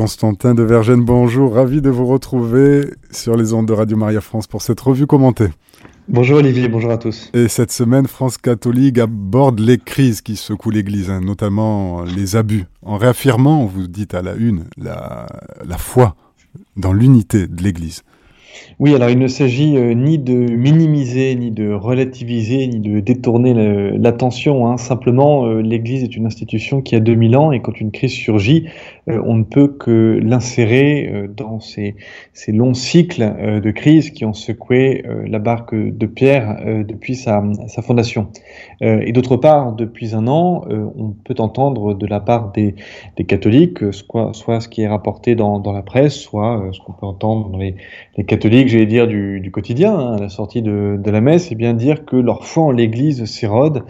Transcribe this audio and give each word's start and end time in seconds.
Constantin 0.00 0.54
de 0.54 0.62
Vergène, 0.62 1.04
bonjour, 1.04 1.52
ravi 1.52 1.82
de 1.82 1.90
vous 1.90 2.06
retrouver 2.06 2.86
sur 3.10 3.36
les 3.36 3.52
ondes 3.52 3.68
de 3.68 3.74
Radio 3.74 3.98
Maria 3.98 4.22
France 4.22 4.46
pour 4.46 4.62
cette 4.62 4.80
revue 4.80 5.06
commentée. 5.06 5.48
Bonjour 6.08 6.38
Olivier, 6.38 6.68
bonjour 6.68 6.90
à 6.90 6.96
tous. 6.96 7.30
Et 7.34 7.48
cette 7.48 7.70
semaine, 7.70 8.06
France 8.06 8.38
catholique 8.38 8.96
aborde 8.96 9.60
les 9.60 9.76
crises 9.76 10.22
qui 10.22 10.36
secouent 10.36 10.70
l'Église, 10.70 11.10
hein, 11.10 11.20
notamment 11.20 12.02
les 12.04 12.34
abus, 12.34 12.64
en 12.80 12.96
réaffirmant, 12.96 13.66
vous 13.66 13.88
dites 13.88 14.14
à 14.14 14.22
la 14.22 14.36
une, 14.36 14.64
la, 14.78 15.26
la 15.68 15.76
foi 15.76 16.16
dans 16.78 16.94
l'unité 16.94 17.46
de 17.46 17.62
l'Église. 17.62 18.02
Oui, 18.78 18.94
alors 18.94 19.10
il 19.10 19.18
ne 19.18 19.28
s'agit 19.28 19.76
euh, 19.76 19.94
ni 19.94 20.18
de 20.18 20.32
minimiser, 20.32 21.34
ni 21.34 21.50
de 21.50 21.72
relativiser, 21.72 22.66
ni 22.66 22.80
de 22.80 23.00
détourner 23.00 23.52
l'attention. 23.98 24.66
Hein. 24.66 24.76
Simplement, 24.76 25.46
euh, 25.46 25.60
l'Église 25.60 26.02
est 26.02 26.16
une 26.16 26.26
institution 26.26 26.80
qui 26.80 26.96
a 26.96 27.00
2000 27.00 27.36
ans 27.36 27.52
et 27.52 27.60
quand 27.60 27.80
une 27.80 27.90
crise 27.90 28.12
surgit, 28.12 28.68
on 29.06 29.34
ne 29.34 29.44
peut 29.44 29.68
que 29.68 30.20
l'insérer 30.22 31.28
dans 31.36 31.60
ces, 31.60 31.96
ces, 32.32 32.52
longs 32.52 32.74
cycles 32.74 33.60
de 33.62 33.70
crise 33.70 34.10
qui 34.10 34.24
ont 34.24 34.32
secoué 34.32 35.04
la 35.26 35.38
barque 35.38 35.74
de 35.74 36.06
Pierre 36.06 36.84
depuis 36.86 37.14
sa, 37.14 37.42
sa 37.66 37.82
fondation. 37.82 38.28
et 38.80 39.12
d'autre 39.12 39.36
part, 39.36 39.72
depuis 39.72 40.14
un 40.14 40.26
an, 40.26 40.64
on 40.68 41.10
peut 41.24 41.34
entendre 41.38 41.94
de 41.94 42.06
la 42.06 42.20
part 42.20 42.52
des, 42.52 42.74
des 43.16 43.24
catholiques, 43.24 43.92
soit, 43.92 44.32
soit, 44.32 44.60
ce 44.60 44.68
qui 44.68 44.82
est 44.82 44.88
rapporté 44.88 45.34
dans, 45.34 45.58
dans 45.58 45.72
la 45.72 45.82
presse, 45.82 46.14
soit 46.14 46.70
ce 46.72 46.80
qu'on 46.80 46.92
peut 46.92 47.06
entendre 47.06 47.50
dans 47.50 47.58
les, 47.58 47.76
les 48.16 48.24
catholiques 48.24 48.68
j'allais 48.68 48.86
dire, 48.86 49.06
du, 49.06 49.50
quotidien, 49.52 49.94
hein, 49.98 50.16
à 50.16 50.20
la 50.20 50.28
sortie 50.28 50.62
de, 50.62 51.00
la 51.04 51.20
messe, 51.20 51.50
et 51.50 51.54
bien 51.54 51.74
dire 51.74 52.04
que 52.04 52.16
leur 52.16 52.44
foi 52.44 52.64
en 52.64 52.70
l'Église 52.70 53.24
s'érode 53.24 53.84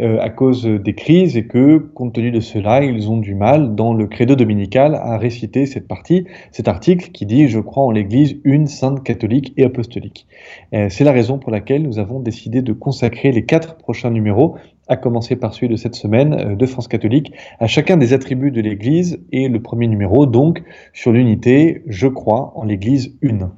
euh, 0.00 0.18
à 0.20 0.30
cause 0.30 0.64
des 0.64 0.94
crises 0.94 1.36
et 1.36 1.46
que, 1.46 1.76
compte 1.76 2.14
tenu 2.14 2.30
de 2.30 2.40
cela, 2.40 2.82
ils 2.82 3.10
ont 3.10 3.18
du 3.18 3.34
mal, 3.34 3.74
dans 3.74 3.92
le 3.92 4.06
credo 4.06 4.34
dominical, 4.34 4.94
à 4.94 5.18
réciter 5.18 5.66
cette 5.66 5.86
partie, 5.86 6.26
cet 6.50 6.66
article 6.66 7.10
qui 7.10 7.26
dit 7.26 7.48
«Je 7.48 7.58
crois 7.58 7.84
en 7.84 7.90
l'Église 7.90 8.40
une, 8.44 8.66
sainte, 8.66 9.02
catholique 9.04 9.52
et 9.58 9.64
apostolique 9.64 10.26
euh, 10.72 10.88
C'est 10.88 11.04
la 11.04 11.12
raison 11.12 11.38
pour 11.38 11.50
laquelle 11.50 11.82
nous 11.82 11.98
avons 11.98 12.20
décidé 12.20 12.62
de 12.62 12.72
consacrer 12.72 13.32
les 13.32 13.44
quatre 13.44 13.76
prochains 13.76 14.10
numéros 14.10 14.56
à 14.88 14.96
commencer 14.96 15.36
par 15.36 15.52
celui 15.52 15.68
de 15.68 15.76
cette 15.76 15.94
semaine 15.94 16.34
euh, 16.34 16.56
de 16.56 16.66
France 16.66 16.88
catholique, 16.88 17.32
à 17.58 17.66
chacun 17.66 17.98
des 17.98 18.14
attributs 18.14 18.50
de 18.50 18.60
l'Église 18.60 19.20
et 19.30 19.48
le 19.48 19.60
premier 19.60 19.88
numéro 19.88 20.26
donc 20.26 20.62
sur 20.92 21.12
l'unité, 21.12 21.82
je 21.86 22.08
crois 22.08 22.52
en 22.56 22.64
l'Église 22.64 23.16
une. 23.20 23.50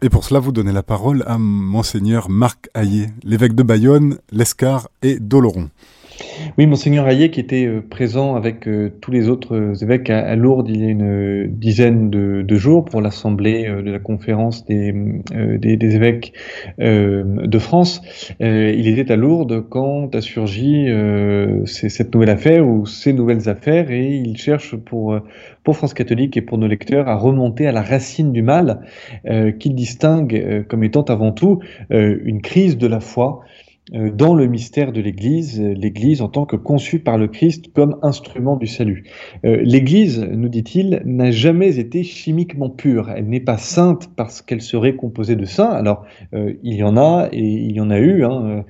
Et 0.00 0.10
pour 0.10 0.24
cela, 0.24 0.38
vous 0.38 0.52
donnez 0.52 0.72
la 0.72 0.84
parole 0.84 1.24
à 1.26 1.38
Monseigneur 1.38 2.30
Marc 2.30 2.70
Hayé, 2.76 3.08
l'évêque 3.24 3.56
de 3.56 3.64
Bayonne, 3.64 4.18
l'Escar 4.30 4.88
et 5.02 5.18
d'Oloron. 5.18 5.70
Oui, 6.56 6.66
monseigneur 6.66 7.08
Hayet 7.08 7.30
qui 7.30 7.40
était 7.40 7.66
euh, 7.66 7.80
présent 7.80 8.34
avec 8.34 8.66
euh, 8.66 8.90
tous 9.00 9.10
les 9.12 9.28
autres 9.28 9.54
euh, 9.54 9.74
évêques 9.74 10.10
à, 10.10 10.34
Lourdes 10.34 10.68
il 10.68 10.82
y 10.82 10.86
a 10.86 10.88
une 10.88 11.46
dizaine 11.46 12.10
de, 12.10 12.56
jours 12.56 12.84
pour 12.84 13.00
l'assemblée 13.00 13.68
de 13.68 13.90
la 13.90 14.00
conférence 14.00 14.64
des, 14.64 14.92
des, 15.32 15.94
évêques 15.94 16.32
de 16.78 17.58
France. 17.58 18.02
il 18.40 18.98
était 18.98 19.12
à 19.12 19.16
Lourdes 19.16 19.64
quand 19.68 20.12
a 20.16 20.20
surgi 20.20 20.88
cette 21.66 22.12
nouvelle 22.12 22.30
affaire 22.30 22.66
ou 22.66 22.84
ces 22.84 23.12
nouvelles 23.12 23.48
affaires 23.48 23.92
et 23.92 24.08
il 24.08 24.36
cherche 24.36 24.74
pour 24.74 25.16
pour 25.62 25.76
France 25.76 25.94
catholique 25.94 26.36
et 26.36 26.42
pour 26.42 26.58
nos 26.58 26.66
lecteurs 26.66 27.08
à 27.08 27.14
remonter 27.14 27.68
à 27.68 27.72
la 27.72 27.82
racine 27.82 28.32
du 28.32 28.42
mal 28.42 28.80
qu'il 29.60 29.76
distingue 29.76 30.64
comme 30.66 30.82
étant 30.82 31.02
avant 31.02 31.30
tout 31.30 31.60
une 31.90 32.42
crise 32.42 32.76
de 32.76 32.88
la 32.88 32.98
foi 32.98 33.44
dans 33.92 34.34
le 34.34 34.46
mystère 34.46 34.92
de 34.92 35.00
l'Église, 35.00 35.60
euh, 35.60 35.72
l'Église 35.72 36.20
en 36.20 36.28
tant 36.28 36.44
que 36.44 36.56
conçue 36.56 36.98
par 36.98 37.16
le 37.16 37.26
Christ 37.26 37.72
comme 37.72 37.96
instrument 38.02 38.56
du 38.56 38.66
salut. 38.66 39.04
Euh, 39.44 39.60
L'Église, 39.62 40.20
nous 40.20 40.48
dit-il, 40.48 41.02
n'a 41.04 41.30
jamais 41.30 41.78
été 41.78 42.02
chimiquement 42.02 42.68
pure. 42.68 43.10
Elle 43.10 43.28
n'est 43.28 43.40
pas 43.40 43.56
sainte 43.56 44.10
parce 44.16 44.42
qu'elle 44.42 44.60
serait 44.60 44.94
composée 44.94 45.36
de 45.36 45.44
saints. 45.44 45.70
Alors, 45.70 46.04
il 46.32 46.74
y 46.74 46.82
en 46.82 46.96
a 46.96 47.28
et 47.32 47.42
il 47.42 47.72
y 47.72 47.80
en 47.80 47.90
a 47.90 47.98
eu. 47.98 48.24
Hein, 48.24 48.64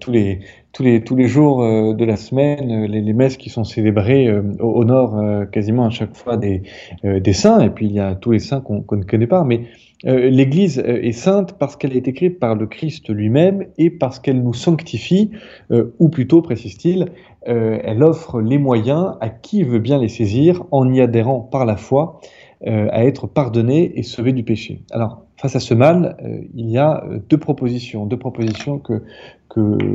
tous 0.00 0.10
les 0.10 0.40
tous 0.72 0.82
les 0.82 1.02
tous 1.02 1.16
les 1.16 1.28
jours 1.28 1.62
de 1.94 2.04
la 2.04 2.16
semaine, 2.16 2.86
les, 2.86 3.00
les, 3.00 3.12
messes 3.12 3.36
qui 3.36 3.50
sont 3.50 3.64
célébrées 3.64 4.32
honorent 4.58 5.48
quasiment 5.50 5.86
à 5.86 5.90
chaque 5.90 6.14
fois 6.14 6.36
des 6.36 6.62
des 7.04 7.32
saints. 7.32 7.60
Et 7.60 7.70
puis 7.70 7.86
il 7.86 7.92
y 7.92 8.00
a 8.00 8.14
tous 8.14 8.32
les 8.32 8.38
saints 8.38 8.60
qu'on 8.60 8.96
ne 8.96 9.04
connaît 9.04 9.26
pas, 9.26 9.44
mais 9.44 9.62
euh, 10.06 10.30
L'Église 10.30 10.78
euh, 10.78 11.02
est 11.02 11.12
sainte 11.12 11.54
parce 11.58 11.76
qu'elle 11.76 11.96
est 11.96 12.08
écrite 12.08 12.38
par 12.38 12.54
le 12.54 12.66
Christ 12.66 13.08
lui-même 13.08 13.66
et 13.78 13.90
parce 13.90 14.18
qu'elle 14.18 14.42
nous 14.42 14.54
sanctifie, 14.54 15.30
euh, 15.70 15.94
ou 15.98 16.08
plutôt, 16.08 16.42
précise-t-il, 16.42 17.06
elle 17.44 18.04
offre 18.04 18.40
les 18.40 18.56
moyens 18.56 19.16
à 19.20 19.28
qui 19.28 19.64
veut 19.64 19.80
bien 19.80 19.98
les 19.98 20.08
saisir 20.08 20.62
en 20.70 20.92
y 20.92 21.00
adhérant 21.00 21.40
par 21.40 21.64
la 21.66 21.76
foi 21.76 22.20
à 22.64 23.04
être 23.04 23.26
pardonné 23.26 23.98
et 23.98 24.04
sauvé 24.04 24.32
du 24.32 24.44
péché. 24.44 24.82
Alors, 24.92 25.24
face 25.42 25.56
à 25.56 25.60
ce 25.60 25.74
mal, 25.74 26.16
il 26.54 26.70
y 26.70 26.78
a 26.78 27.04
deux 27.28 27.36
propositions, 27.36 28.06
deux 28.06 28.16
propositions 28.16 28.78
que, 28.78 29.02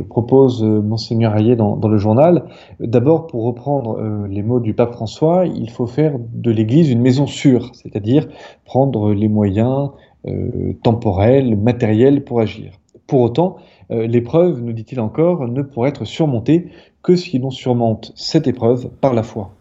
propose 0.09 0.61
Monseigneur 0.61 1.35
Hayet 1.35 1.55
dans, 1.55 1.87
le 1.87 1.97
journal. 1.97 2.43
D'abord, 2.79 3.25
pour 3.25 3.43
reprendre 3.45 4.27
les 4.29 4.43
mots 4.43 4.59
du 4.59 4.75
pape 4.75 4.91
François, 4.91 5.45
il 5.47 5.69
faut 5.71 5.87
faire 5.87 6.13
de 6.19 6.51
l'Église 6.51 6.91
une 6.91 7.01
maison 7.01 7.25
sûre, 7.25 7.71
c'est-à-dire 7.73 8.27
prendre 8.65 9.13
les 9.13 9.27
moyens 9.27 9.89
euh, 10.27 10.73
temporels, 10.83 11.55
matériels 11.55 12.23
pour 12.23 12.41
agir. 12.41 12.73
Pour 13.05 13.21
autant, 13.21 13.57
euh, 13.91 14.07
l'épreuve, 14.07 14.61
nous 14.61 14.73
dit-il 14.73 14.99
encore, 14.99 15.47
ne 15.47 15.61
pourrait 15.61 15.89
être 15.89 16.05
surmontée 16.05 16.67
que 17.01 17.15
si 17.15 17.39
l'on 17.39 17.51
surmonte 17.51 18.11
cette 18.15 18.47
épreuve 18.47 18.89
par 18.99 19.13
la 19.13 19.23
foi. 19.23 19.51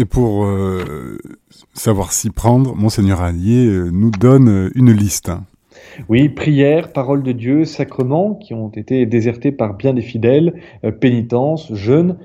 Et 0.00 0.06
pour 0.06 0.46
euh, 0.46 1.18
savoir 1.74 2.12
s'y 2.12 2.30
prendre, 2.30 2.74
Monseigneur 2.74 3.20
Allier 3.20 3.66
nous 3.92 4.10
donne 4.10 4.70
une 4.74 4.92
liste. 4.92 5.30
Oui, 6.08 6.30
prière, 6.30 6.94
parole 6.94 7.22
de 7.22 7.32
Dieu, 7.32 7.66
sacrements 7.66 8.34
qui 8.34 8.54
ont 8.54 8.70
été 8.70 9.04
désertés 9.04 9.52
par 9.52 9.74
bien 9.74 9.92
des 9.92 10.00
fidèles, 10.00 10.54
pénitence, 11.02 11.70
jeûne. 11.74 12.16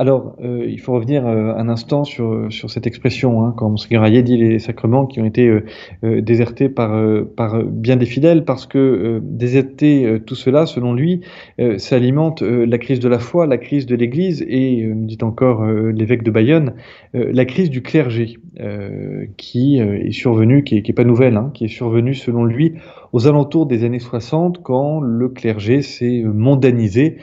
Alors, 0.00 0.34
euh, 0.42 0.64
il 0.66 0.80
faut 0.80 0.94
revenir 0.94 1.26
euh, 1.26 1.52
un 1.54 1.68
instant 1.68 2.04
sur, 2.04 2.46
sur 2.48 2.70
cette 2.70 2.86
expression, 2.86 3.44
hein, 3.44 3.52
quand 3.54 3.68
Monseigneur 3.68 4.02
Ayé 4.06 4.22
dit 4.22 4.38
les 4.38 4.58
sacrements 4.58 5.04
qui 5.04 5.20
ont 5.20 5.26
été 5.26 5.46
euh, 5.46 6.22
désertés 6.22 6.70
par, 6.70 6.98
par 7.36 7.62
bien 7.64 7.96
des 7.96 8.06
fidèles, 8.06 8.46
parce 8.46 8.66
que 8.66 9.20
déserter 9.22 10.18
tout 10.24 10.36
cela, 10.36 10.64
selon 10.64 10.94
lui, 10.94 11.20
ça 11.76 11.96
alimente 11.96 12.40
la 12.40 12.78
crise 12.78 12.98
de 13.00 13.08
la 13.08 13.18
foi, 13.18 13.46
la 13.46 13.58
crise 13.58 13.84
de 13.84 13.94
l'Église, 13.94 14.42
et, 14.48 14.90
dit 14.94 15.18
encore 15.20 15.66
l'évêque 15.66 16.22
de 16.22 16.30
Bayonne, 16.30 16.72
la 17.12 17.44
crise 17.44 17.68
du 17.68 17.82
clergé, 17.82 18.38
qui 19.36 19.78
est 19.78 20.12
survenue, 20.12 20.64
qui 20.64 20.82
n'est 20.82 20.94
pas 20.94 21.04
nouvelle, 21.04 21.36
hein, 21.36 21.50
qui 21.52 21.64
est 21.64 21.68
survenue, 21.68 22.14
selon 22.14 22.44
lui, 22.44 22.74
aux 23.12 23.26
alentours 23.26 23.66
des 23.66 23.84
années 23.84 23.98
60, 23.98 24.62
quand 24.62 25.00
le 25.00 25.28
clergé 25.28 25.82
s'est 25.82 26.22
mondanisé, 26.24 27.18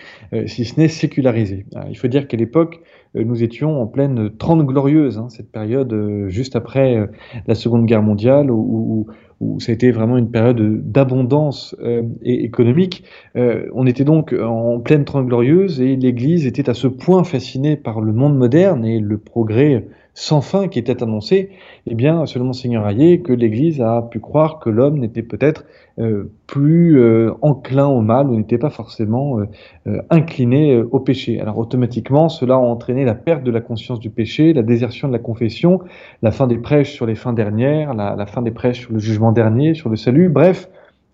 si 0.46 0.66
ce 0.66 0.80
n'est 0.80 0.90
sécularisé. 0.90 1.66
il 1.90 1.98
faut 1.98 2.08
dire 2.08 2.28
qu'à 2.28 2.38
l'époque, 2.38 2.67
euh, 3.16 3.24
nous 3.24 3.44
étions 3.44 3.82
en 3.82 3.88
pleine 3.88 4.32
Trente 4.38 4.66
Glorieuse, 4.66 5.18
hein, 5.18 5.28
cette 5.30 5.52
période 5.52 5.92
euh, 5.94 6.30
juste 6.30 6.56
après 6.56 6.98
euh, 6.98 7.08
la 7.48 7.56
Seconde 7.56 7.86
Guerre 7.86 8.04
mondiale, 8.04 8.52
où, 8.52 9.08
où, 9.40 9.60
ça 9.60 9.72
a 9.72 9.76
été 9.76 9.92
vraiment 9.92 10.18
une 10.18 10.32
période 10.32 10.92
d'abondance 10.92 11.76
économique. 12.24 13.04
on 13.36 13.86
était 13.86 14.04
donc 14.04 14.34
en 14.34 14.80
pleine 14.80 15.06
Trente 15.06 15.28
Glorieuse 15.28 15.80
et 15.80 15.96
l'Église 15.96 16.48
était 16.48 16.72
à 16.72 16.74
ce 16.74 16.88
point 16.88 17.24
fascinée 17.24 17.76
par 17.76 18.02
le 18.02 18.14
monde 18.14 18.36
moderne 18.36 18.84
et 18.84 19.00
le 19.00 19.20
progrès 19.20 19.86
sans 20.20 20.42
fin 20.42 20.68
qui 20.68 20.80
était 20.80 21.04
annoncé, 21.04 21.52
eh 21.86 21.94
bien, 21.94 22.26
selon 22.26 22.46
Monseigneur 22.46 22.88
Hayet, 22.88 23.20
que 23.20 23.32
l'Église 23.32 23.82
a 23.82 24.02
pu 24.02 24.20
croire 24.20 24.58
que 24.58 24.72
l'homme 24.72 24.98
n'était 24.98 25.22
peut-être 25.22 25.66
euh, 26.00 26.32
plus 26.48 27.00
euh, 27.00 27.34
enclin 27.44 27.86
au 27.86 28.02
mal 28.02 28.28
ou 28.28 28.36
n'était 28.36 28.58
pas 28.58 28.72
forcément 28.72 29.38
euh, 29.86 30.02
incliné 30.10 30.82
au 30.82 31.00
péché. 31.00 31.40
Alors 31.40 31.60
automatiquement, 31.60 32.30
cela 32.30 32.56
a 32.56 32.58
entraîné 32.58 33.06
la 33.06 33.14
perte 33.14 33.44
de 33.44 33.52
la 33.52 33.62
conscience 33.62 34.00
du 34.00 34.10
péché, 34.10 34.54
la 34.54 34.64
désertion 34.64 35.08
de 35.08 35.14
la 35.14 35.20
confession, 35.20 35.82
la 36.24 36.32
fin 36.32 36.48
des 36.48 36.58
prêches 36.58 36.94
sur 36.94 37.06
les 37.06 37.16
fins 37.16 37.34
dernières, 37.34 37.94
la 37.94 38.26
fin 38.26 38.42
des 38.42 38.50
prêches 38.52 38.80
sur 38.80 38.94
le 38.94 39.00
jugement 39.00 39.32
dernier, 39.32 39.76
sur 39.76 39.90
le 39.90 39.98
salut, 39.98 40.30
bref, 40.30 40.68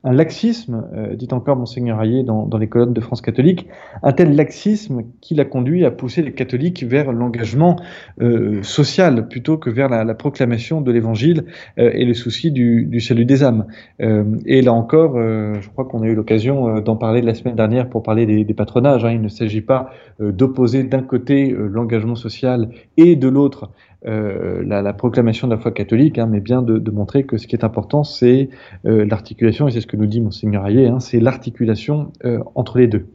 un 0.04 0.12
laxisme, 0.12 0.86
euh, 0.94 1.16
dit 1.16 1.30
encore 1.32 1.56
Monseigneur 1.56 2.02
Hayet 2.02 2.24
dans, 2.24 2.46
dans, 2.46 2.58
les 2.58 2.68
colonnes 2.68 2.94
de 2.94 3.00
France 3.00 3.22
catholique, 3.22 3.68
un 4.02 4.12
tel 4.12 4.36
laxisme 4.36 5.04
qui 5.22 5.34
l'a 5.34 5.46
conduit 5.46 5.86
à 5.86 5.92
pousser 5.92 6.22
les 6.22 6.34
catholiques 6.34 6.84
vers 6.84 7.14
l'engagement 7.14 7.78
euh, 8.22 8.62
social 8.64 9.30
plutôt 9.30 9.58
que 9.58 9.70
vers 9.70 9.88
la, 9.88 10.04
la 10.04 10.14
proclamation 10.14 10.82
de 10.82 10.92
l'Évangile 10.92 11.46
euh, 11.80 11.92
et 11.94 12.04
le 12.04 12.14
souci 12.14 12.52
du, 12.52 12.86
du, 12.86 13.00
salut 13.00 13.26
des 13.26 13.44
âmes. 13.44 13.66
Euh, 14.02 14.24
et 14.46 14.62
là 14.62 14.74
encore, 14.74 15.14
euh, 15.16 15.56
je 15.62 15.70
crois 15.70 15.86
qu'on 15.86 16.02
a 16.02 16.08
eu 16.08 16.16
l'occasion 16.16 16.82
d'en 16.82 16.98
parler 16.98 17.22
la 17.22 17.34
semaine 17.34 17.56
dernière 17.56 17.90
pour 17.90 18.04
parler 18.04 18.26
des, 18.26 18.44
des 18.44 18.54
patronages. 18.54 19.06
Hein. 19.06 19.12
Il 19.12 19.22
ne 19.22 19.30
s'agit 19.30 19.62
pas 19.62 19.92
d'opposer 20.20 20.84
d'un 20.84 21.02
côté 21.02 21.56
l'engagement 21.58 22.16
social 22.16 22.70
et 22.98 23.16
de 23.16 23.28
l'autre 23.28 23.72
la, 24.06 24.94
proclamation 24.94 25.48
de 25.48 25.54
la 25.54 25.60
foi 25.60 25.72
catholique, 25.72 26.18
hein, 26.18 26.28
mais 26.30 26.40
bien 26.40 26.62
de, 26.62 26.92
montrer 26.92 27.24
que 27.24 27.38
ce 27.38 27.48
qui 27.48 27.56
est 27.56 27.64
important, 27.64 28.04
c'est 28.04 28.50
l'articulation, 28.84 29.68
et 29.68 29.72
c'est 29.72 29.82
ce 29.82 29.88
que 29.88 29.98
nous 29.98 30.06
dit 30.06 30.22
Monseigneur 30.22 30.68
Ayé, 30.68 30.88
hein, 30.88 31.00
c'est 31.00 31.20
l'articulation 31.20 32.12
entre 32.56 32.78
les 32.78 32.88
deux. 32.88 33.08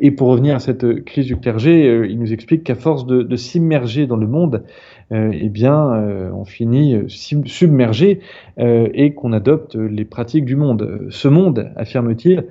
et 0.00 0.10
pour 0.10 0.28
revenir 0.28 0.56
à 0.56 0.58
cette 0.58 1.04
crise 1.04 1.26
du 1.26 1.36
clergé, 1.36 2.06
il 2.08 2.18
nous 2.18 2.32
explique 2.32 2.64
qu'à 2.64 2.74
force 2.74 3.06
de, 3.06 3.22
de 3.22 3.36
s'immerger 3.36 4.06
dans 4.06 4.16
le 4.16 4.26
monde, 4.26 4.62
euh, 5.03 5.03
eh 5.14 5.48
bien, 5.48 5.92
euh, 5.94 6.30
on 6.32 6.44
finit 6.44 6.94
euh, 6.94 7.08
submergé 7.08 8.20
et 8.56 9.14
qu'on 9.14 9.32
adopte 9.32 9.74
les 9.74 10.04
pratiques 10.04 10.44
du 10.44 10.54
monde. 10.54 11.08
Ce 11.10 11.26
monde, 11.26 11.72
affirme-t-il, 11.74 12.46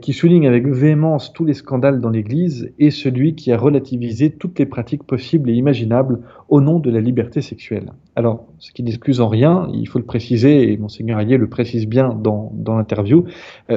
qui 0.00 0.12
souligne 0.12 0.48
avec 0.48 0.66
véhémence 0.66 1.32
tous 1.32 1.44
les 1.44 1.54
scandales 1.54 2.00
dans 2.00 2.10
l'Église, 2.10 2.72
est 2.80 2.90
celui 2.90 3.36
qui 3.36 3.52
a 3.52 3.56
relativisé 3.56 4.30
toutes 4.30 4.58
les 4.58 4.66
pratiques 4.66 5.04
possibles 5.04 5.48
et 5.48 5.54
imaginables 5.54 6.20
au 6.48 6.60
nom 6.60 6.80
de 6.80 6.90
la 6.90 7.00
liberté 7.00 7.42
sexuelle. 7.42 7.92
Alors, 8.16 8.48
ce 8.58 8.72
qui 8.72 8.82
n'excuse 8.82 9.20
en 9.20 9.28
rien, 9.28 9.68
il 9.72 9.86
faut 9.86 10.00
le 10.00 10.04
préciser, 10.04 10.72
et 10.72 10.76
Monseigneur 10.76 11.20
Ayé 11.20 11.36
le 11.36 11.48
précise 11.48 11.86
bien 11.86 12.08
dans, 12.08 12.50
dans 12.54 12.76
l'interview, 12.76 13.26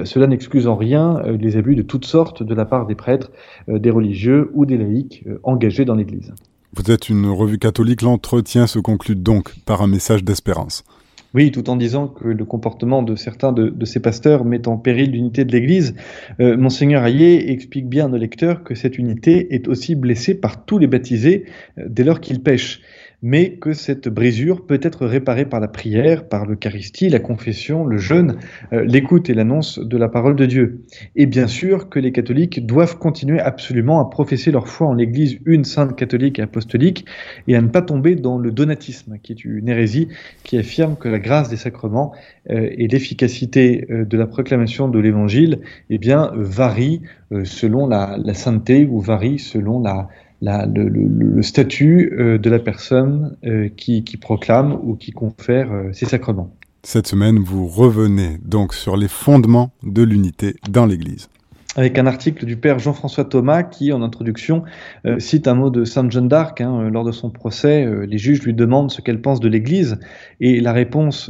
cela 0.04 0.26
n'excuse 0.26 0.66
en 0.66 0.76
rien 0.76 1.22
les 1.40 1.56
abus 1.56 1.76
de 1.76 1.84
toutes 1.84 2.06
sortes 2.06 2.42
de 2.42 2.56
la 2.56 2.66
part 2.66 2.88
des 2.88 2.96
prêtres, 2.96 3.32
des 3.68 3.92
religieux 3.92 4.50
ou 4.56 4.66
des 4.66 4.78
laïcs 4.78 5.24
engagés 5.44 5.86
dans 5.86 5.96
l'Église. 5.96 6.34
Vous 6.76 6.92
êtes 6.92 7.10
une 7.10 7.26
revue 7.26 7.58
catholique, 7.58 8.04
l'entretien 8.04 8.68
se 8.68 8.78
conclut 8.78 9.16
donc 9.16 9.58
par 9.66 9.82
un 9.82 9.88
message 9.88 10.24
d'espérance. 10.24 10.84
Oui, 11.34 11.52
tout 11.52 11.70
en 11.70 11.76
disant 11.76 12.08
que 12.08 12.28
le 12.28 12.46
comportement 12.46 13.04
de 13.04 13.16
certains 13.16 13.52
de, 13.52 13.86
ces 13.86 14.00
pasteurs 14.00 14.46
met 14.46 14.68
en 14.68 14.78
péril 14.78 15.12
l'unité 15.12 15.46
de 15.46 15.52
l'Église, 15.52 15.96
euh, 16.40 16.58
Monseigneur 16.58 17.06
explique 17.06 17.88
bien 17.88 18.06
à 18.06 18.08
nos 18.08 18.18
lecteurs 18.18 18.64
que 18.64 18.74
cette 18.74 18.98
unité 18.98 19.54
est 19.54 19.68
aussi 19.68 19.94
blessée 19.94 20.34
par 20.34 20.66
tous 20.66 20.80
les 20.80 20.88
baptisés 20.88 21.46
euh, 21.78 21.86
dès 21.88 22.04
lors 22.04 22.20
qu'ils 22.20 22.42
pêchent 22.42 22.82
mais 23.22 23.54
que 23.54 23.74
cette 23.74 24.08
brisure 24.08 24.66
peut 24.66 24.80
être 24.82 25.06
réparée 25.06 25.46
par 25.46 25.60
la 25.60 25.68
prière, 25.68 26.28
par 26.28 26.46
l'Eucharistie, 26.46 27.10
la 27.10 27.20
confession, 27.20 27.86
le 27.86 27.98
jeûne, 27.98 28.38
euh, 28.72 28.84
l'écoute 28.86 29.30
et 29.30 29.34
l'annonce 29.34 29.80
de 29.80 29.98
la 29.98 30.08
parole 30.08 30.36
de 30.36 30.46
Dieu. 30.46 30.86
Et 31.16 31.26
bien 31.26 31.48
sûr 31.48 31.90
que 31.90 32.00
les 32.00 32.12
catholiques 32.12 32.66
doivent 32.66 32.98
continuer 32.98 33.40
absolument 33.40 34.00
à 34.00 34.10
professer 34.10 34.52
leur 34.52 34.68
foi 34.68 34.88
en 34.88 34.94
l'Église 34.94 35.40
une 35.46 35.66
sainte 35.66 35.96
catholique 35.96 36.40
et 36.40 36.42
apostolique 36.42 37.06
et 37.48 37.56
à 37.56 37.62
ne 37.62 37.68
pas 37.68 37.82
tomber 37.82 38.16
dans 38.16 38.38
le 38.38 38.52
donatisme, 38.52 39.18
qui 39.22 39.34
est 39.34 39.44
une 39.44 39.68
hérésie 39.68 40.08
qui 40.44 40.58
affirme 40.58 40.96
que 40.96 41.10
la 41.10 41.20
grâce 41.20 41.50
des 41.50 41.58
sacrements 41.58 42.14
euh, 42.50 42.70
et 42.72 42.88
l'efficacité 42.88 43.86
euh, 43.90 44.06
de 44.06 44.18
la 44.18 44.28
proclamation 44.28 44.88
de 44.88 45.00
l'Évangile 45.00 45.60
eh 45.90 45.98
bien, 45.98 46.32
varie 46.36 47.02
selon 47.44 47.86
la, 47.86 48.18
la 48.18 48.34
sainteté 48.34 48.88
ou 48.90 49.00
varie 49.00 49.38
selon 49.38 49.80
la, 49.80 50.08
le, 50.42 51.42
statut 51.42 52.14
euh, 52.18 52.38
de 52.38 52.50
la 52.50 52.60
personne 52.60 53.36
euh, 53.46 53.70
qui, 53.76 54.02
proclame 54.20 54.78
ou 54.84 54.96
qui 54.96 55.12
confère 55.12 55.72
euh, 55.72 55.90
ces 55.94 56.06
sacrements. 56.06 56.54
Cette 56.84 57.08
semaine, 57.08 57.40
vous 57.40 57.68
revenez 57.68 58.38
donc 58.44 58.74
sur 58.74 58.96
les 58.96 59.10
fondements 59.10 59.72
de 59.84 60.02
l'unité 60.02 60.56
dans 60.70 60.86
l'Église. 60.86 61.30
Avec 61.76 62.00
un 62.00 62.08
article 62.08 62.46
du 62.46 62.58
père 62.58 62.80
Jean-François 62.80 63.26
Thomas 63.26 63.64
qui, 63.64 63.92
en 63.92 64.02
introduction, 64.02 64.64
cite 65.20 65.48
un 65.48 65.54
mot 65.54 65.70
de 65.70 65.86
Sainte 65.86 66.12
Jeanne 66.12 66.28
d'Arc. 66.28 66.62
Hein, 66.62 66.90
lors 66.90 67.04
de 67.04 67.12
son 67.12 67.30
procès, 67.30 67.88
les 68.08 68.18
juges 68.18 68.42
lui 68.42 68.56
demandent 68.56 68.90
ce 68.90 69.02
qu'elle 69.02 69.22
pense 69.22 69.40
de 69.40 69.48
l'Église 69.48 70.00
et 70.40 70.62
la 70.62 70.74
réponse 70.74 71.30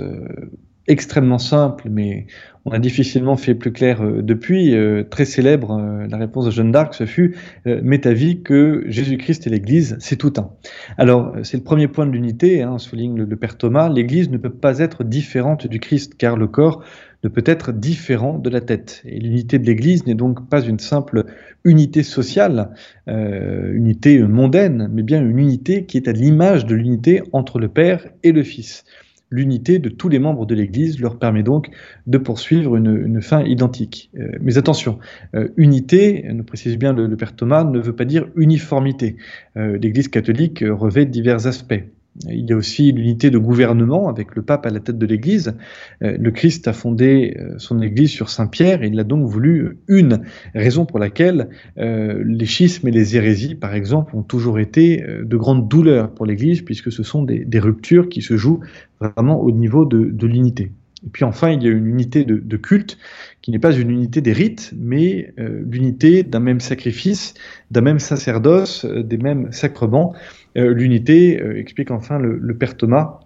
extrêmement 0.89 1.37
simple, 1.37 1.87
mais 1.89 2.25
on 2.65 2.71
a 2.71 2.79
difficilement 2.79 3.37
fait 3.37 3.55
plus 3.55 3.71
clair 3.71 4.03
euh, 4.03 4.21
depuis. 4.21 4.75
Euh, 4.75 5.03
très 5.03 5.23
célèbre, 5.23 5.79
euh, 5.79 6.07
la 6.09 6.17
réponse 6.17 6.45
de 6.45 6.51
Jeanne 6.51 6.71
d'Arc, 6.71 6.93
ce 6.95 7.05
fut 7.05 7.37
M'est 7.65 8.05
avis 8.05 8.41
que 8.41 8.83
Jésus-Christ 8.87 9.47
et 9.47 9.49
l'Église, 9.51 9.95
c'est 9.99 10.17
tout 10.17 10.33
un. 10.37 10.51
Alors, 10.97 11.35
c'est 11.43 11.57
le 11.57 11.63
premier 11.63 11.87
point 11.87 12.05
de 12.05 12.11
l'unité, 12.11 12.63
hein, 12.63 12.79
souligne 12.79 13.15
le, 13.15 13.35
Père 13.35 13.57
Thomas. 13.57 13.87
L'Église 13.87 14.29
ne 14.29 14.37
peut 14.37 14.49
pas 14.49 14.79
être 14.79 15.03
différente 15.03 15.67
du 15.67 15.79
Christ, 15.79 16.15
car 16.17 16.35
le 16.35 16.47
corps 16.47 16.83
ne 17.23 17.29
peut 17.29 17.43
être 17.45 17.71
différent 17.71 18.39
de 18.39 18.49
la 18.49 18.61
tête. 18.61 19.03
Et 19.05 19.19
l'unité 19.19 19.59
de 19.59 19.65
l'Église 19.65 20.07
n'est 20.07 20.15
donc 20.15 20.49
pas 20.49 20.61
une 20.61 20.79
simple 20.79 21.25
unité 21.63 22.01
sociale, 22.01 22.71
unité 23.07 24.19
mondaine, 24.19 24.89
mais 24.91 25.03
bien 25.03 25.21
une 25.21 25.37
unité 25.37 25.85
qui 25.85 25.97
est 25.97 26.07
à 26.07 26.13
l'image 26.13 26.65
de 26.65 26.75
l'unité 26.75 27.21
entre 27.33 27.59
le 27.59 27.67
Père 27.67 28.05
et 28.23 28.31
le 28.31 28.43
Fils. 28.43 28.85
L'unité 29.31 29.77
de 29.77 29.89
tous 29.89 30.09
les 30.09 30.17
membres 30.17 30.45
de 30.45 30.55
l'Église 30.55 30.99
leur 30.99 31.19
permet 31.19 31.43
donc 31.43 31.69
de 32.07 32.17
poursuivre 32.17 32.75
une, 32.75 33.21
fin 33.21 33.43
identique. 33.43 34.09
Euh, 34.17 34.31
mais 34.41 34.57
attention, 34.57 34.97
euh, 35.35 35.49
unité, 35.57 36.25
nous 36.31 36.43
précise 36.43 36.77
bien 36.77 36.93
le, 36.93 37.15
Père 37.15 37.35
Thomas, 37.35 37.63
ne 37.63 37.79
veut 37.79 37.95
pas 37.95 38.05
dire 38.05 38.27
uniformité. 38.35 39.17
Euh, 39.57 39.77
L'Église 39.77 40.07
catholique 40.07 40.63
revêt 40.67 41.05
divers 41.05 41.45
aspects. 41.45 41.83
Il 42.27 42.49
y 42.49 42.53
a 42.53 42.55
aussi 42.55 42.91
l'unité 42.91 43.29
de 43.29 43.37
gouvernement 43.37 44.09
avec 44.09 44.35
le 44.35 44.41
pape 44.41 44.65
à 44.65 44.69
la 44.69 44.79
tête 44.79 44.97
de 44.97 45.05
l'Église. 45.05 45.55
Euh, 46.03 46.17
le 46.19 46.31
Christ 46.31 46.67
a 46.67 46.73
fondé 46.73 47.37
euh, 47.39 47.53
son 47.57 47.81
Église 47.81 48.09
sur 48.09 48.29
Saint 48.29 48.47
Pierre 48.47 48.83
et 48.83 48.87
il 48.87 48.99
a 48.99 49.05
donc 49.05 49.25
voulu 49.25 49.77
une, 49.87 50.21
raison 50.53 50.85
pour 50.85 50.99
laquelle 50.99 51.49
euh, 51.77 52.21
les 52.25 52.45
schismes 52.45 52.87
et 52.89 52.91
les 52.91 53.15
hérésies, 53.15 53.55
par 53.55 53.73
exemple, 53.73 54.15
ont 54.15 54.23
toujours 54.23 54.59
été 54.59 55.03
de 55.23 55.37
grandes 55.37 55.69
douleurs 55.69 56.13
pour 56.13 56.25
l'Église 56.25 56.61
puisque 56.61 56.91
ce 56.91 57.03
sont 57.03 57.23
des, 57.23 57.59
ruptures 57.59 58.07
qui 58.07 58.21
se 58.21 58.37
jouent 58.37 58.61
vraiment 58.99 59.41
au 59.41 59.51
niveau 59.51 59.85
de 59.85 60.27
l'unité. 60.27 60.71
Et 61.05 61.09
puis 61.09 61.23
enfin, 61.23 61.51
il 61.51 61.63
y 61.63 61.67
a 61.67 61.71
une 61.71 61.87
unité 61.87 62.25
de, 62.25 62.57
culte 62.57 62.97
qui 63.41 63.51
n'est 63.51 63.59
pas 63.59 63.71
une 63.71 63.89
unité 63.89 64.21
des 64.21 64.33
rites, 64.33 64.73
mais 64.77 65.33
euh, 65.39 65.61
l'unité 65.65 66.23
d'un 66.23 66.39
même 66.39 66.59
sacrifice, 66.59 67.33
d'un 67.71 67.81
même 67.81 67.99
sacerdoce, 67.99 68.85
euh, 68.85 69.03
des 69.03 69.17
mêmes 69.17 69.51
sacrements. 69.51 70.13
Euh, 70.57 70.73
l'unité, 70.73 71.41
explique 71.55 71.91
enfin 71.91 72.19
le, 72.19 72.57
Père 72.57 72.75
Thomas, 72.75 73.19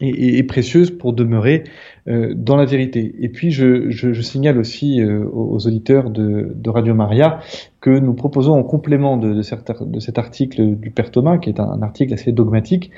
est, 0.00 0.42
précieuse 0.42 0.90
pour 0.90 1.12
demeurer 1.12 1.62
dans 2.06 2.56
la 2.56 2.64
vérité. 2.64 3.14
Et 3.20 3.28
puis 3.28 3.52
je, 3.52 4.20
signale 4.20 4.58
aussi 4.58 5.00
aux 5.02 5.66
auditeurs 5.66 6.10
de, 6.10 6.52
Radio 6.66 6.94
Maria 6.94 7.38
que 7.80 7.90
nous 7.90 8.12
proposons 8.12 8.54
en 8.54 8.64
complément 8.64 9.16
de, 9.16 9.40
cet 9.42 10.18
article 10.18 10.74
du 10.74 10.90
Père 10.90 11.12
Thomas, 11.12 11.38
qui 11.38 11.48
est 11.48 11.60
un 11.60 11.80
article 11.80 12.12
assez 12.12 12.32
dogmatique, 12.32 12.90